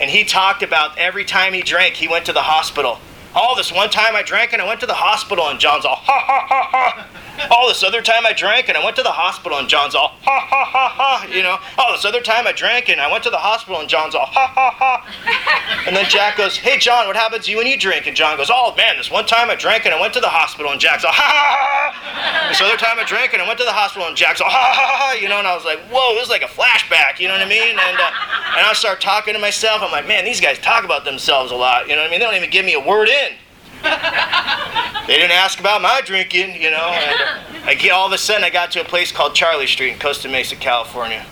[0.00, 2.98] And he talked about every time he drank, he went to the hospital
[3.34, 5.96] Oh, this one time I drank and I went to the hospital, and John's all,
[5.96, 7.06] ha ha ha ha.
[7.50, 10.16] Oh, this other time I drank and I went to the hospital, and John's all,
[10.22, 11.26] ha ha ha ha.
[11.30, 13.88] You know, oh, this other time I drank and I went to the hospital, and
[13.88, 15.84] John's all, ha ha ha.
[15.86, 18.06] And then Jack goes, hey, John, what happens to you when you drink?
[18.06, 20.28] And John goes, oh, man, this one time I drank and I went to the
[20.28, 22.48] hospital, and Jack's all, ha ha ha.
[22.48, 24.72] This other time I drank and I went to the hospital, and Jack's all, ha
[24.74, 25.12] ha ha.
[25.20, 27.18] You know, and I was like, whoa, this is like a flashback.
[27.18, 27.78] You know what I mean?
[27.78, 28.12] And, uh,
[28.56, 29.82] and I start talking to myself.
[29.82, 31.88] I'm like, man, these guys talk about themselves a lot.
[31.88, 32.20] You know what I mean?
[32.20, 33.32] They don't even give me a word in.
[33.82, 36.88] They didn't ask about my drinking, you know.
[36.88, 39.92] And I get all of a sudden I got to a place called Charlie Street
[39.92, 41.24] in Costa Mesa, California.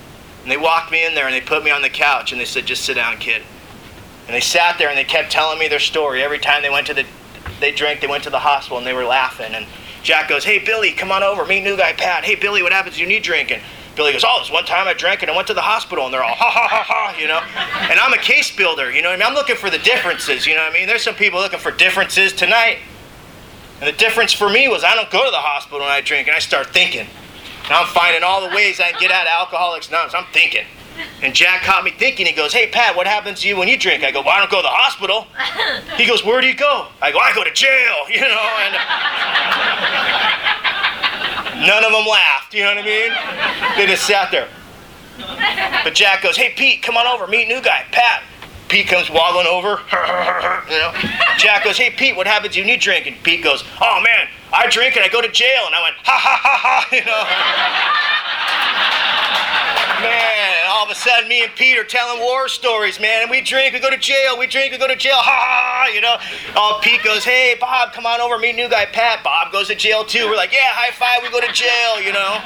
[0.42, 2.44] And they walked me in there and they put me on the couch and they
[2.44, 3.42] said, just sit down, kid.
[4.26, 6.22] And they sat there and they kept telling me their story.
[6.22, 7.04] Every time they went to the
[7.58, 9.54] they drank, they went to the hospital and they were laughing.
[9.54, 9.66] And
[10.02, 12.24] Jack goes, Hey Billy, come on over, meet new guy Pat.
[12.24, 12.98] Hey Billy, what happens?
[12.98, 13.60] You need drinking.
[14.00, 16.14] Billy goes, Oh, this one time I drank and I went to the hospital, and
[16.14, 17.36] they're all ha ha ha ha, you know.
[17.90, 19.26] And I'm a case builder, you know what I mean?
[19.28, 20.86] I'm looking for the differences, you know I mean?
[20.86, 22.78] There's some people looking for differences tonight.
[23.78, 26.28] And the difference for me was I don't go to the hospital when I drink,
[26.28, 27.06] and I start thinking.
[27.64, 30.14] And I'm finding all the ways I can get out of Alcoholics Anonymous.
[30.14, 30.64] I'm thinking.
[31.20, 32.24] And Jack caught me thinking.
[32.24, 34.02] He goes, Hey, Pat, what happens to you when you drink?
[34.02, 35.26] I go, Well, I don't go to the hospital.
[35.98, 36.88] He goes, Where do you go?
[37.02, 38.48] I go, I go to jail, you know.
[38.64, 38.74] And
[41.60, 43.10] none of them laughed, you know what I mean?
[43.76, 44.48] They just sat there.
[45.84, 48.22] But Jack goes, Hey, Pete, come on over, meet new guy, Pat.
[48.68, 49.80] Pete comes waddling over.
[50.70, 50.92] you know.
[51.38, 53.06] Jack goes, Hey, Pete, what happens when you drink?
[53.06, 55.62] And Pete goes, Oh, man, I drink and I go to jail.
[55.66, 57.24] And I went, Ha ha ha ha, you know.
[60.08, 60.49] man
[60.90, 63.22] of a sudden me and Pete are telling war stories, man.
[63.22, 65.90] And we drink, we go to jail, we drink, we go to jail, ha ha,
[65.94, 66.16] you know.
[66.56, 69.22] Oh, Pete goes, hey, Bob, come on over, meet new guy Pat.
[69.22, 70.26] Bob goes to jail too.
[70.26, 72.40] We're like, yeah, high five, we go to jail, you know.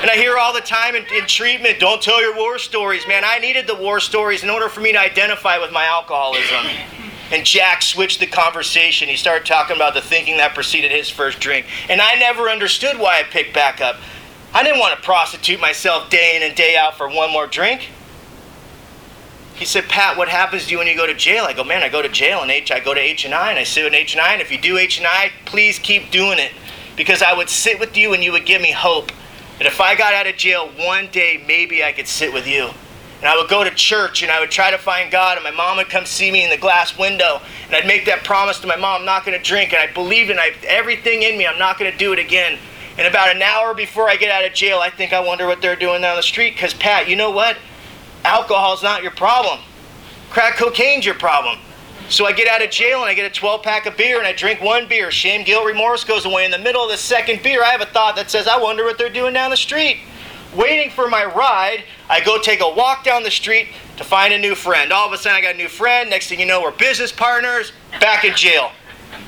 [0.00, 3.24] And I hear all the time in, in treatment, don't tell your war stories, man.
[3.26, 6.66] I needed the war stories in order for me to identify with my alcoholism.
[7.30, 9.08] And Jack switched the conversation.
[9.08, 11.66] He started talking about the thinking that preceded his first drink.
[11.88, 13.96] And I never understood why I picked back up.
[14.54, 17.88] I didn't want to prostitute myself day in and day out for one more drink.
[19.54, 21.44] He said, Pat, what happens to you when you go to jail?
[21.44, 23.50] I go, man, I go to jail and H, I go to H and I,
[23.50, 24.32] and I sit with H and I.
[24.32, 26.52] And if you do H and I, please keep doing it,
[26.96, 29.12] because I would sit with you and you would give me hope
[29.58, 32.70] that if I got out of jail one day, maybe I could sit with you.
[33.20, 35.52] And I would go to church and I would try to find God, and my
[35.52, 38.66] mom would come see me in the glass window, and I'd make that promise to
[38.66, 41.58] my mom, I'm not going to drink, and I believed in everything in me, I'm
[41.58, 42.58] not going to do it again.
[42.98, 45.62] And about an hour before I get out of jail, I think I wonder what
[45.62, 46.54] they're doing down the street.
[46.54, 47.56] Because, Pat, you know what?
[48.24, 49.58] Alcohol's not your problem.
[50.30, 51.58] Crack cocaine's your problem.
[52.08, 54.26] So I get out of jail and I get a 12 pack of beer and
[54.26, 55.10] I drink one beer.
[55.10, 56.44] Shame, guilt, remorse goes away.
[56.44, 58.84] In the middle of the second beer, I have a thought that says, I wonder
[58.84, 59.98] what they're doing down the street.
[60.54, 64.38] Waiting for my ride, I go take a walk down the street to find a
[64.38, 64.92] new friend.
[64.92, 66.10] All of a sudden, I got a new friend.
[66.10, 68.72] Next thing you know, we're business partners, back in jail.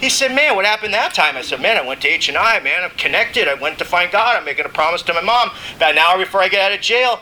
[0.00, 2.36] He said, "Man, what happened that time?" I said, "Man, I went to H and
[2.36, 2.60] I.
[2.60, 3.48] Man, I'm connected.
[3.48, 4.36] I went to find God.
[4.36, 5.50] I'm making a promise to my mom.
[5.76, 7.20] About an hour before I get out of jail,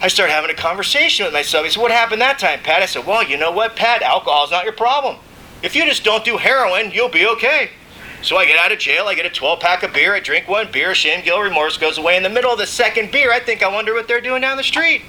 [0.00, 1.64] I started having a conversation with myself.
[1.64, 4.02] He said, "What happened that time, Pat?" I said, "Well, you know what, Pat?
[4.02, 5.16] Alcohol's not your problem.
[5.62, 7.70] If you just don't do heroin, you'll be okay."
[8.22, 9.08] So I get out of jail.
[9.08, 10.14] I get a 12 pack of beer.
[10.14, 10.94] I drink one beer.
[10.94, 12.16] Shame, guilt, remorse goes away.
[12.16, 14.56] In the middle of the second beer, I think I wonder what they're doing down
[14.56, 15.02] the street.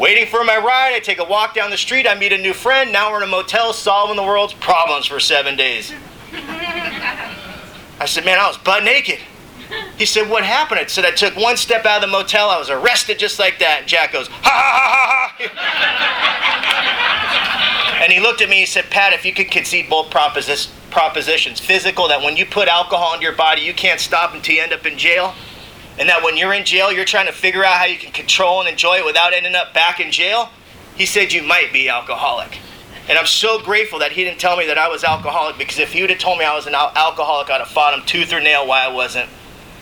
[0.00, 2.06] Waiting for my ride, I take a walk down the street.
[2.06, 2.90] I meet a new friend.
[2.90, 5.92] Now we're in a motel solving the world's problems for seven days.
[6.32, 9.18] I said, Man, I was butt naked.
[9.98, 10.80] He said, What happened?
[10.80, 12.48] I said, I took one step out of the motel.
[12.48, 13.80] I was arrested just like that.
[13.80, 15.52] And Jack goes, Ha ha ha
[17.92, 18.02] ha.
[18.02, 18.60] and he looked at me.
[18.60, 22.68] He said, Pat, if you could concede both proposi- propositions physical, that when you put
[22.68, 25.34] alcohol into your body, you can't stop until you end up in jail.
[26.00, 28.60] And that when you're in jail, you're trying to figure out how you can control
[28.60, 30.48] and enjoy it without ending up back in jail.
[30.96, 32.58] He said, You might be alcoholic.
[33.06, 35.92] And I'm so grateful that he didn't tell me that I was alcoholic because if
[35.92, 38.32] he would have told me I was an al- alcoholic, I'd have fought him tooth
[38.32, 39.28] or nail why I wasn't.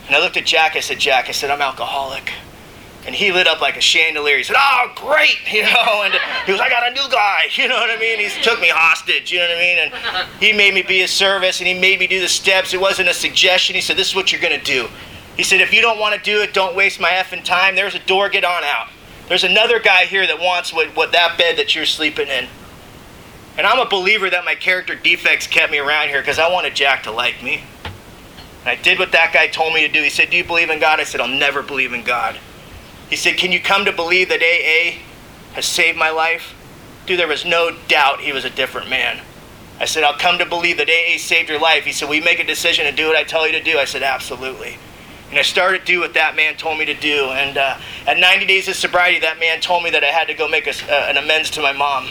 [0.07, 0.75] And I looked at Jack.
[0.75, 2.33] I said, Jack, I said, I'm alcoholic.
[3.05, 4.35] And he lit up like a chandelier.
[4.35, 5.37] He said, Oh, great.
[5.53, 6.13] You know, and
[6.45, 7.45] he was, I got a new guy.
[7.55, 8.19] You know what I mean?
[8.19, 9.31] He took me hostage.
[9.31, 9.77] You know what I mean?
[9.79, 12.73] And he made me be his service and he made me do the steps.
[12.73, 13.75] It wasn't a suggestion.
[13.75, 14.89] He said, This is what you're going to do.
[15.39, 17.73] He said, If you don't want to do it, don't waste my effing time.
[17.73, 18.89] There's a door, get on out.
[19.29, 22.49] There's another guy here that wants what, what that bed that you're sleeping in.
[23.57, 26.75] And I'm a believer that my character defects kept me around here because I wanted
[26.75, 27.63] Jack to like me.
[27.85, 30.03] And I did what that guy told me to do.
[30.03, 30.99] He said, Do you believe in God?
[30.99, 32.37] I said, I'll never believe in God.
[33.09, 34.99] He said, Can you come to believe that AA
[35.53, 36.53] has saved my life?
[37.05, 39.21] Dude, there was no doubt he was a different man.
[39.79, 41.85] I said, I'll come to believe that AA saved your life.
[41.85, 43.77] He said, Will you make a decision and do what I tell you to do?
[43.77, 44.79] I said, Absolutely.
[45.29, 47.29] And I started to do what that man told me to do.
[47.31, 50.33] And uh, at 90 days of sobriety, that man told me that I had to
[50.33, 52.09] go make a, uh, an amends to my mom.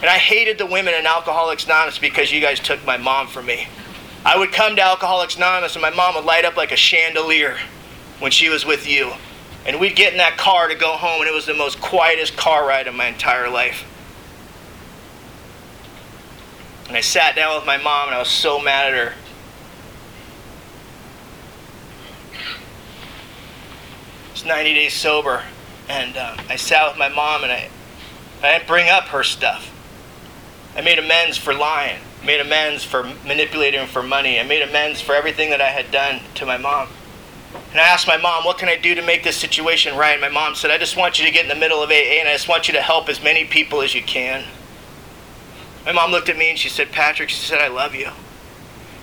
[0.00, 3.46] And I hated the women in Alcoholics Anonymous because you guys took my mom from
[3.46, 3.68] me.
[4.24, 7.56] I would come to Alcoholics Anonymous and my mom would light up like a chandelier
[8.18, 9.12] when she was with you.
[9.66, 12.36] And we'd get in that car to go home, and it was the most quietest
[12.36, 13.84] car ride of my entire life.
[16.88, 19.14] And I sat down with my mom, and I was so mad at her.
[24.38, 25.42] It's 90 days sober,
[25.88, 27.68] and um, I sat with my mom, and I,
[28.40, 29.68] I didn't bring up her stuff.
[30.76, 35.00] I made amends for lying, I made amends for manipulating for money, I made amends
[35.00, 36.86] for everything that I had done to my mom.
[37.72, 40.20] And I asked my mom, what can I do to make this situation right?
[40.20, 42.28] My mom said, I just want you to get in the middle of AA and
[42.28, 44.44] I just want you to help as many people as you can.
[45.84, 48.10] My mom looked at me and she said, Patrick, she said, I love you.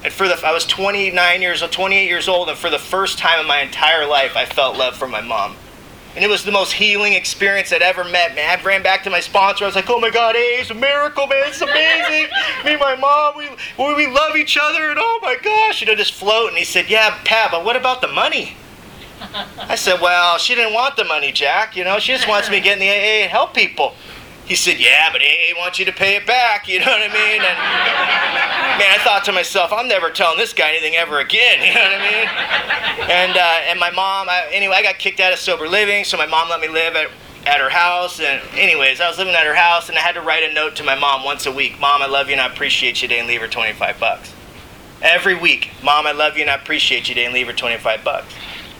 [0.06, 3.18] And for the, I was 29 years old, 28 years old, and for the first
[3.18, 5.56] time in my entire life, I felt love from my mom.
[6.16, 8.60] And it was the most healing experience I'd ever met, man.
[8.60, 9.64] I ran back to my sponsor.
[9.64, 11.46] I was like, oh my God, hey, it's a miracle, man.
[11.48, 12.30] It's amazing.
[12.64, 15.96] me and my mom, we, we love each other, and oh my gosh, you know,
[15.96, 16.50] just float.
[16.50, 18.56] And he said, yeah, Pat, but what about the money?
[19.58, 21.76] I said, well, she didn't want the money, Jack.
[21.76, 23.96] You know, she just wants me to get in the AA and help people.
[24.46, 26.68] He said, yeah, but AA wants you to pay it back.
[26.68, 27.42] You know what I mean?
[27.42, 27.58] And
[28.78, 31.60] man, I thought to myself, I'm never telling this guy anything ever again.
[31.66, 33.10] You know what I mean?
[33.10, 36.16] And uh, and my mom, I, anyway, I got kicked out of sober living, so
[36.18, 37.10] my mom let me live at
[37.46, 38.20] at her house.
[38.20, 40.76] And anyways, I was living at her house, and I had to write a note
[40.78, 41.80] to my mom once a week.
[41.80, 44.34] Mom, I love you and I appreciate you and leave her 25 bucks.
[45.02, 48.34] Every week, Mom, I love you and I appreciate you and leave her 25 bucks.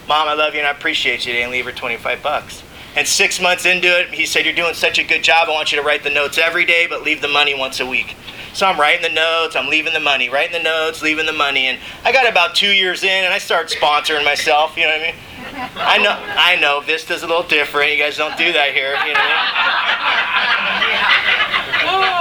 [0.08, 2.64] Mom, I love you and I appreciate you and leave her 25 bucks.
[2.96, 5.50] And six months into it, he said, You're doing such a good job.
[5.50, 7.86] I want you to write the notes every day, but leave the money once a
[7.86, 8.16] week.
[8.56, 11.66] So I'm writing the notes, I'm leaving the money, writing the notes, leaving the money.
[11.66, 15.02] And I got about two years in and I started sponsoring myself, you know what
[15.02, 15.16] I mean?
[15.76, 17.92] I know I know Vista's a little different.
[17.92, 19.28] You guys don't do that here, you know I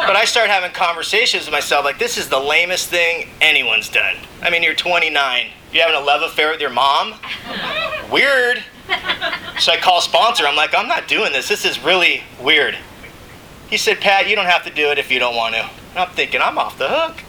[0.00, 0.08] mean?
[0.08, 4.16] But I started having conversations with myself like this is the lamest thing anyone's done.
[4.42, 5.46] I mean you're 29.
[5.72, 7.14] You're having a love affair with your mom?
[8.10, 8.64] Weird.
[9.58, 10.46] So I call sponsor.
[10.46, 11.48] I'm like, I'm not doing this.
[11.48, 12.76] This is really weird.
[13.70, 15.62] He said, Pat, you don't have to do it if you don't want to.
[15.62, 17.22] And I'm thinking, I'm off the hook.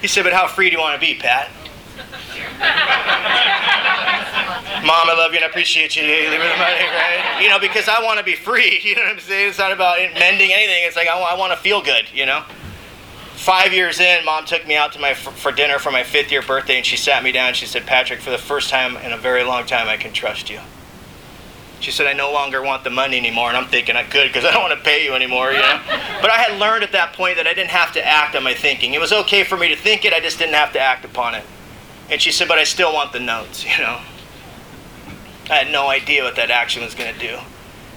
[0.00, 1.50] He said, but how free do you want to be, Pat?
[4.84, 6.02] Mom, I love you and I appreciate you.
[6.02, 7.38] Leave me the money, right?
[7.40, 8.80] You know, because I want to be free.
[8.86, 9.48] You know what I'm saying?
[9.48, 10.84] It's not about mending anything.
[10.84, 12.44] It's like I want, I want to feel good, you know?
[13.36, 16.40] Five years in, mom took me out to my for dinner for my fifth year
[16.40, 17.48] birthday, and she sat me down.
[17.48, 20.12] And she said, "Patrick, for the first time in a very long time, I can
[20.14, 20.60] trust you."
[21.78, 24.46] She said, "I no longer want the money anymore," and I'm thinking, "I could, because
[24.46, 25.80] I don't want to pay you anymore," you know.
[26.22, 28.54] but I had learned at that point that I didn't have to act on my
[28.54, 28.94] thinking.
[28.94, 31.34] It was okay for me to think it; I just didn't have to act upon
[31.34, 31.44] it.
[32.08, 34.00] And she said, "But I still want the notes," you know.
[35.50, 37.38] I had no idea what that action was going to do.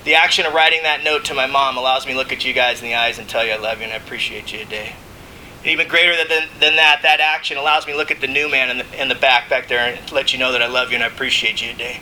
[0.03, 2.53] The action of writing that note to my mom allows me to look at you
[2.53, 4.95] guys in the eyes and tell you I love you and I appreciate you today
[5.65, 8.69] even greater than, than that, that action allows me to look at the new man
[8.69, 10.95] in the, in the back back there and let you know that I love you
[10.95, 12.01] and I appreciate you today.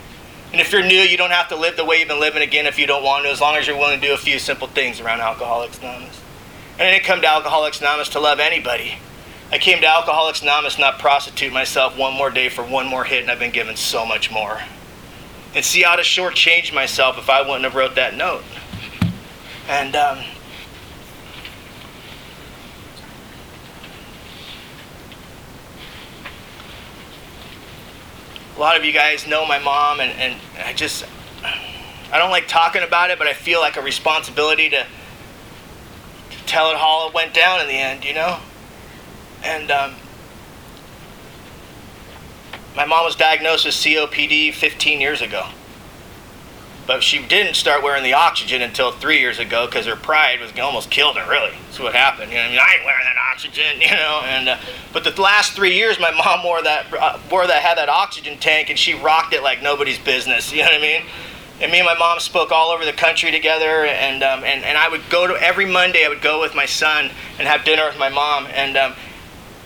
[0.52, 2.66] And if you're new, you don't have to live the way you've been living again
[2.66, 4.68] if you don't want to, as long as you're willing to do a few simple
[4.68, 6.20] things around Alcoholics Anonymous.
[6.78, 8.98] And I didn't come to Alcoholics Anonymous to love anybody.
[9.50, 13.22] I came to Alcoholics Anonymous not prostitute myself one more day for one more hit,
[13.22, 14.60] and I've been given so much more.
[15.54, 18.44] And see how to shortchange myself if I wouldn't have wrote that note.
[19.68, 20.18] And um,
[28.58, 31.04] a lot of you guys know my mom, and, and I just,
[31.44, 36.72] I don't like talking about it, but I feel like a responsibility to, to tell
[36.72, 38.40] it how it went down in the end, you know?
[39.44, 39.94] And um,
[42.74, 45.46] my mom was diagnosed with COPD 15 years ago.
[46.88, 50.58] But she didn't start wearing the oxygen until three years ago because her pride was
[50.58, 51.30] almost killed her.
[51.30, 52.32] Really, that's what happened.
[52.32, 54.22] You know, I mean, I ain't wearing that oxygen, you know.
[54.24, 54.58] And uh,
[54.94, 58.38] but the last three years, my mom wore that uh, wore that had that oxygen
[58.38, 60.50] tank, and she rocked it like nobody's business.
[60.58, 61.02] You know what I mean?
[61.60, 64.78] And me and my mom spoke all over the country together, and um, and and
[64.78, 66.06] I would go to every Monday.
[66.06, 68.94] I would go with my son and have dinner with my mom, and um,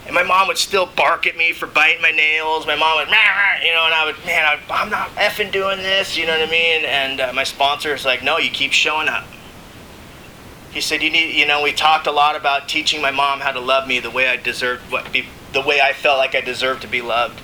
[0.07, 2.67] and my mom would still bark at me for biting my nails.
[2.67, 6.17] My mom would, you know, and I would, man, I, am not effing doing this,
[6.17, 6.85] you know what I mean?
[6.85, 9.25] And uh, my sponsor is like, no, you keep showing up.
[10.73, 13.53] He said, you need, you know, we talked a lot about teaching my mom how
[13.53, 16.41] to love me the way I deserved, what, be, the way I felt like I
[16.41, 17.41] deserved to be loved.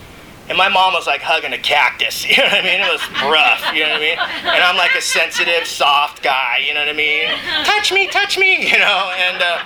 [0.48, 2.80] And my mom was like hugging a cactus, you know what I mean?
[2.80, 4.18] It was rough, you know what I mean?
[4.18, 7.28] And I'm like a sensitive, soft guy, you know what I mean?
[7.64, 9.12] Touch me, touch me, you know?
[9.16, 9.64] And, uh,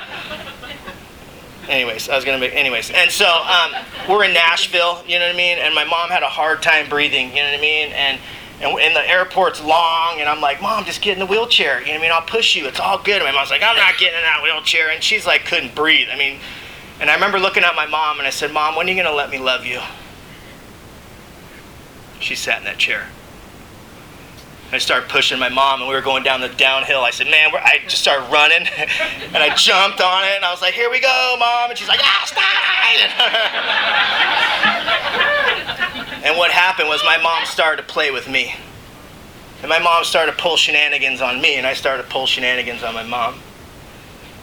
[1.73, 2.91] anyways, I was gonna make anyways.
[2.91, 3.75] And so um,
[4.09, 5.59] we're in Nashville, you know what I mean?
[5.59, 7.93] And my mom had a hard time breathing, you know what I mean?
[7.93, 8.21] And
[8.61, 11.81] and, and the airport's long, and I'm like, Mom, just get in the wheelchair.
[11.81, 12.13] You know what I mean?
[12.13, 12.67] I'll push you.
[12.69, 13.17] It's all good.
[13.17, 14.91] And my mom's like, I'm not getting in that wheelchair.
[14.91, 16.07] And she's like, couldn't breathe.
[16.13, 16.39] I mean,
[17.01, 19.09] and I remember looking at my mom and I said, Mom, when are you going
[19.09, 19.81] to let me love you?
[22.21, 23.09] She sat in that chair.
[24.73, 27.03] I started pushing my mom, and we were going down the downhill.
[27.03, 30.63] I said, "Man," I just started running, and I jumped on it, and I was
[30.63, 32.43] like, "Here we go, mom!" And she's like, "Ah, stop!"
[36.25, 38.55] and what happened was my mom started to play with me,
[39.61, 42.83] and my mom started to pull shenanigans on me, and I started to pull shenanigans
[42.83, 43.41] on my mom.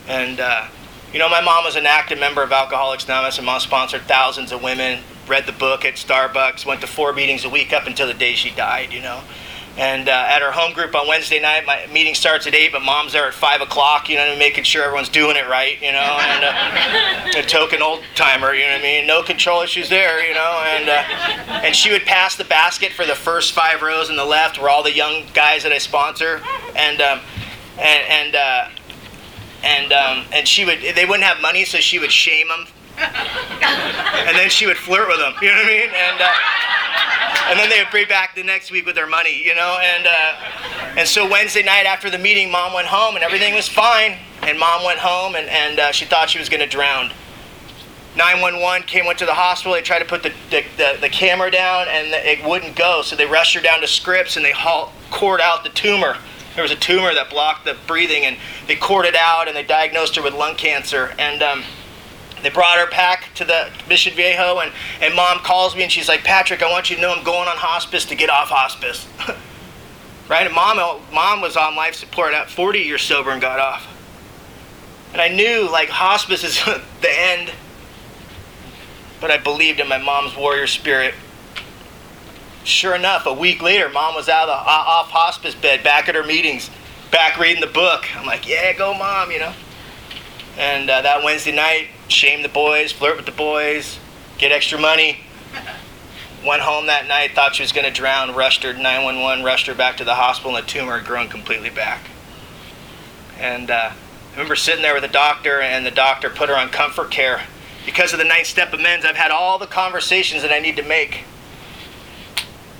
[0.07, 0.67] And uh,
[1.11, 4.51] you know, my mom was an active member of Alcoholics Anonymous, and mom sponsored thousands
[4.51, 5.01] of women.
[5.27, 8.35] Read the book at Starbucks, went to four meetings a week up until the day
[8.35, 8.93] she died.
[8.93, 9.23] You know.
[9.79, 12.81] And uh, at our home group on Wednesday night, my meeting starts at 8, but
[12.81, 15.99] mom's there at 5 o'clock, you know, making sure everyone's doing it right, you know,
[16.19, 19.07] and uh, a token old timer, you know what I mean?
[19.07, 23.05] No control issues there, you know, and, uh, and she would pass the basket for
[23.05, 26.41] the first five rows on the left where all the young guys that I sponsor,
[26.75, 27.21] and, um,
[27.77, 28.67] and, and, uh,
[29.63, 32.67] and, um, and she would, they wouldn't have money, so she would shame them.
[32.99, 35.89] And then she would flirt with them, you know what I mean?
[35.89, 36.33] And, uh,
[37.49, 39.79] and then they would bring back the next week with their money, you know.
[39.81, 43.67] And uh, and so Wednesday night after the meeting, mom went home and everything was
[43.67, 44.17] fine.
[44.43, 47.11] And mom went home and, and uh, she thought she was going to drown.
[48.15, 49.73] 911 came, went to the hospital.
[49.73, 53.01] They tried to put the, the, the, the camera down and it wouldn't go.
[53.01, 56.17] So they rushed her down to Scripps and they hauled, cored out the tumor.
[56.55, 58.37] There was a tumor that blocked the breathing and
[58.67, 61.13] they cored it out and they diagnosed her with lung cancer.
[61.19, 61.63] And um,
[62.41, 64.71] they brought her back to the Mission Viejo, and,
[65.01, 67.47] and mom calls me and she's like, Patrick, I want you to know I'm going
[67.47, 69.07] on hospice to get off hospice.
[70.29, 70.45] right?
[70.45, 73.87] And mom, oh, mom was on life support at 40 years sober and got off.
[75.11, 76.63] And I knew like hospice is
[77.01, 77.51] the end,
[79.19, 81.15] but I believed in my mom's warrior spirit.
[82.63, 86.15] Sure enough, a week later, mom was out of the off hospice bed, back at
[86.15, 86.69] her meetings,
[87.09, 88.05] back reading the book.
[88.15, 89.53] I'm like, yeah, go, mom, you know.
[90.59, 93.97] And uh, that Wednesday night, shame the boys, flirt with the boys,
[94.37, 95.19] get extra money.
[96.45, 99.73] Went home that night, thought she was going to drown, rushed her 911, rushed her
[99.73, 102.09] back to the hospital, and the tumor had grown completely back.
[103.39, 106.69] And uh, I remember sitting there with the doctor, and the doctor put her on
[106.69, 107.41] comfort care.
[107.85, 110.83] Because of the ninth step amends, I've had all the conversations that I need to
[110.83, 111.23] make.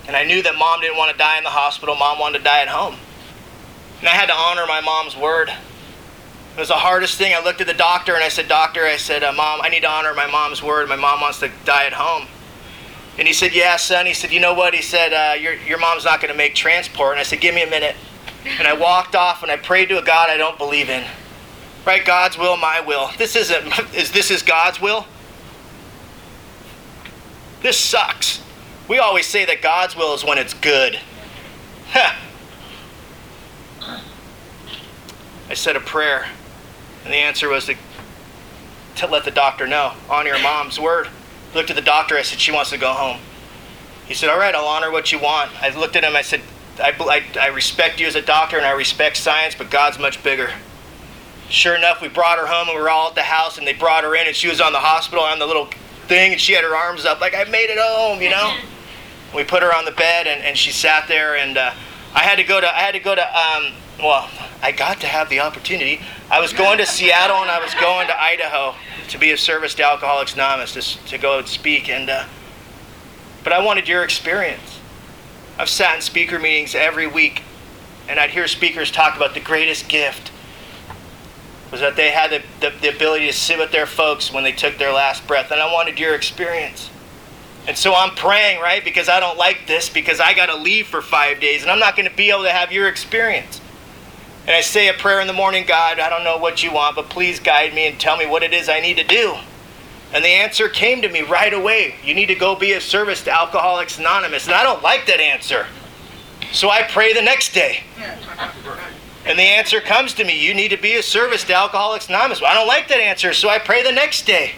[0.05, 2.43] And I knew that mom didn't want to die in the hospital, mom wanted to
[2.43, 2.95] die at home.
[3.99, 5.51] And I had to honor my mom's word.
[6.59, 7.33] It was the hardest thing.
[7.33, 9.83] I looked at the doctor and I said, Doctor, I said, uh, Mom, I need
[9.83, 10.89] to honor my mom's word.
[10.89, 12.27] My mom wants to die at home.
[13.17, 14.05] And he said, Yeah, son.
[14.05, 14.73] He said, You know what?
[14.73, 17.13] He said, uh, your, your mom's not going to make transport.
[17.13, 17.95] And I said, Give me a minute.
[18.57, 21.05] And I walked off and I prayed to a God I don't believe in.
[21.85, 22.03] Right?
[22.03, 23.09] God's will, my will.
[23.17, 25.05] This isn't, is this is God's will?
[27.61, 28.43] This sucks.
[28.89, 30.99] We always say that God's will is when it's good.
[35.49, 36.25] I said a prayer.
[37.03, 37.75] And the answer was to,
[38.97, 41.07] to let the doctor know, on your mom's word.
[41.51, 43.19] I looked at the doctor, I said, she wants to go home.
[44.07, 45.51] He said, all right, I'll honor what you want.
[45.61, 46.41] I looked at him, I said,
[46.79, 50.23] I, I, I respect you as a doctor and I respect science, but God's much
[50.23, 50.51] bigger.
[51.49, 53.73] Sure enough, we brought her home and we were all at the house and they
[53.73, 55.67] brought her in and she was on the hospital on the little
[56.07, 58.55] thing and she had her arms up like, I made it home, you know?
[59.35, 61.73] we put her on the bed and, and she sat there and uh,
[62.13, 64.29] I had to go to, I had to go to, um, well,
[64.61, 66.01] I got to have the opportunity.
[66.29, 68.75] I was going to Seattle and I was going to Idaho
[69.09, 71.89] to be a service to Alcoholics Anonymous to, to go and speak.
[71.89, 72.25] And uh,
[73.43, 74.79] but I wanted your experience.
[75.57, 77.43] I've sat in speaker meetings every week,
[78.07, 80.31] and I'd hear speakers talk about the greatest gift
[81.71, 84.51] was that they had the, the, the ability to sit with their folks when they
[84.51, 85.51] took their last breath.
[85.51, 86.89] And I wanted your experience.
[87.67, 88.83] And so I'm praying, right?
[88.83, 91.77] Because I don't like this, because I got to leave for five days, and I'm
[91.77, 93.61] not going to be able to have your experience.
[94.49, 96.95] And I say a prayer in the morning God, I don't know what you want,
[96.95, 99.35] but please guide me and tell me what it is I need to do.
[100.11, 101.97] And the answer came to me right away.
[102.03, 104.47] You need to go be of service to Alcoholics Anonymous.
[104.47, 105.67] And I don't like that answer.
[106.51, 107.83] So I pray the next day.
[109.23, 112.41] And the answer comes to me, you need to be of service to Alcoholics Anonymous.
[112.41, 114.53] Well, I don't like that answer, so I pray the next day.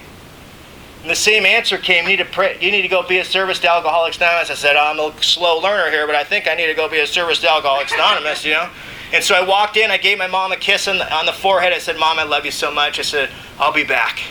[1.02, 3.26] And the same answer came, you need to pray, you need to go be a
[3.26, 4.52] service to Alcoholics Anonymous.
[4.52, 7.00] I said, I'm a slow learner here, but I think I need to go be
[7.02, 8.70] a service to Alcoholics Anonymous, you know?
[9.14, 11.34] And so I walked in, I gave my mom a kiss on the, on the
[11.34, 11.74] forehead.
[11.74, 12.98] I said, Mom, I love you so much.
[12.98, 14.22] I said, I'll be back.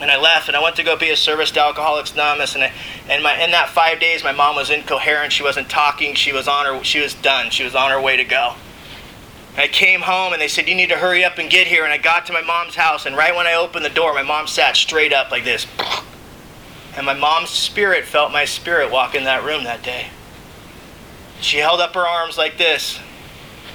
[0.00, 2.54] And I left and I went to go be a service to Alcoholics Anonymous.
[2.54, 2.72] And, I,
[3.10, 5.32] and my, in that five days, my mom was incoherent.
[5.32, 6.14] She wasn't talking.
[6.14, 7.50] She was on her, she was done.
[7.50, 8.54] She was on her way to go.
[9.52, 11.82] And I came home and they said, You need to hurry up and get here.
[11.82, 13.06] And I got to my mom's house.
[13.06, 15.66] And right when I opened the door, my mom sat straight up like this.
[16.96, 20.08] And my mom's spirit felt my spirit walk in that room that day.
[21.40, 23.00] She held up her arms like this.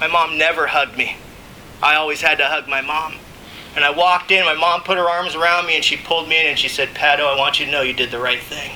[0.00, 1.16] My mom never hugged me.
[1.82, 3.14] I always had to hug my mom.
[3.76, 6.40] And I walked in, my mom put her arms around me and she pulled me
[6.40, 8.70] in and she said, Pato, I want you to know you did the right thing.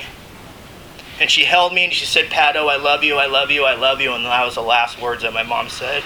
[1.21, 3.75] And she held me and she said, Pato, I love you, I love you, I
[3.75, 4.13] love you.
[4.13, 6.03] And that was the last words that my mom said.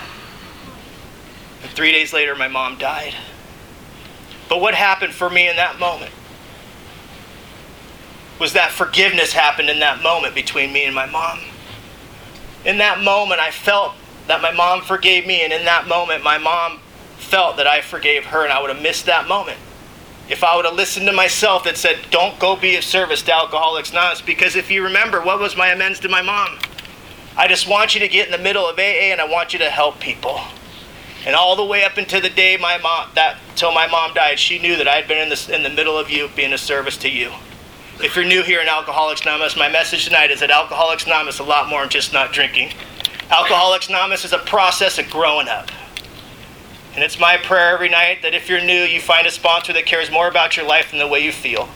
[1.62, 3.14] And three days later, my mom died.
[4.48, 6.12] But what happened for me in that moment
[8.38, 11.40] was that forgiveness happened in that moment between me and my mom.
[12.64, 13.94] In that moment, I felt
[14.27, 16.79] that my mom forgave me, and in that moment, my mom
[17.16, 19.59] felt that I forgave her, and I would have missed that moment
[20.29, 23.35] if I would have listened to myself that said, Don't go be of service to
[23.35, 24.23] Alcoholics Anonymous.
[24.23, 26.59] Because if you remember, what was my amends to my mom?
[27.37, 29.59] I just want you to get in the middle of AA and I want you
[29.59, 30.41] to help people.
[31.25, 34.39] And all the way up until the day my mom that till my mom died,
[34.39, 36.59] she knew that I had been in the in the middle of you, being a
[36.59, 37.31] service to you.
[38.01, 41.41] If you're new here in Alcoholics Anonymous, my message tonight is that Alcoholics Anonymous is
[41.41, 42.73] a lot more than just not drinking.
[43.33, 45.70] Alcoholics Anonymous is a process of growing up.
[46.95, 49.87] And it's my prayer every night that if you're new, you find a sponsor that
[49.87, 51.66] cares more about your life than the way you feel.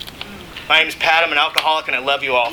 [0.69, 1.25] My name is Pat.
[1.25, 2.51] I'm an alcoholic, and I love you all.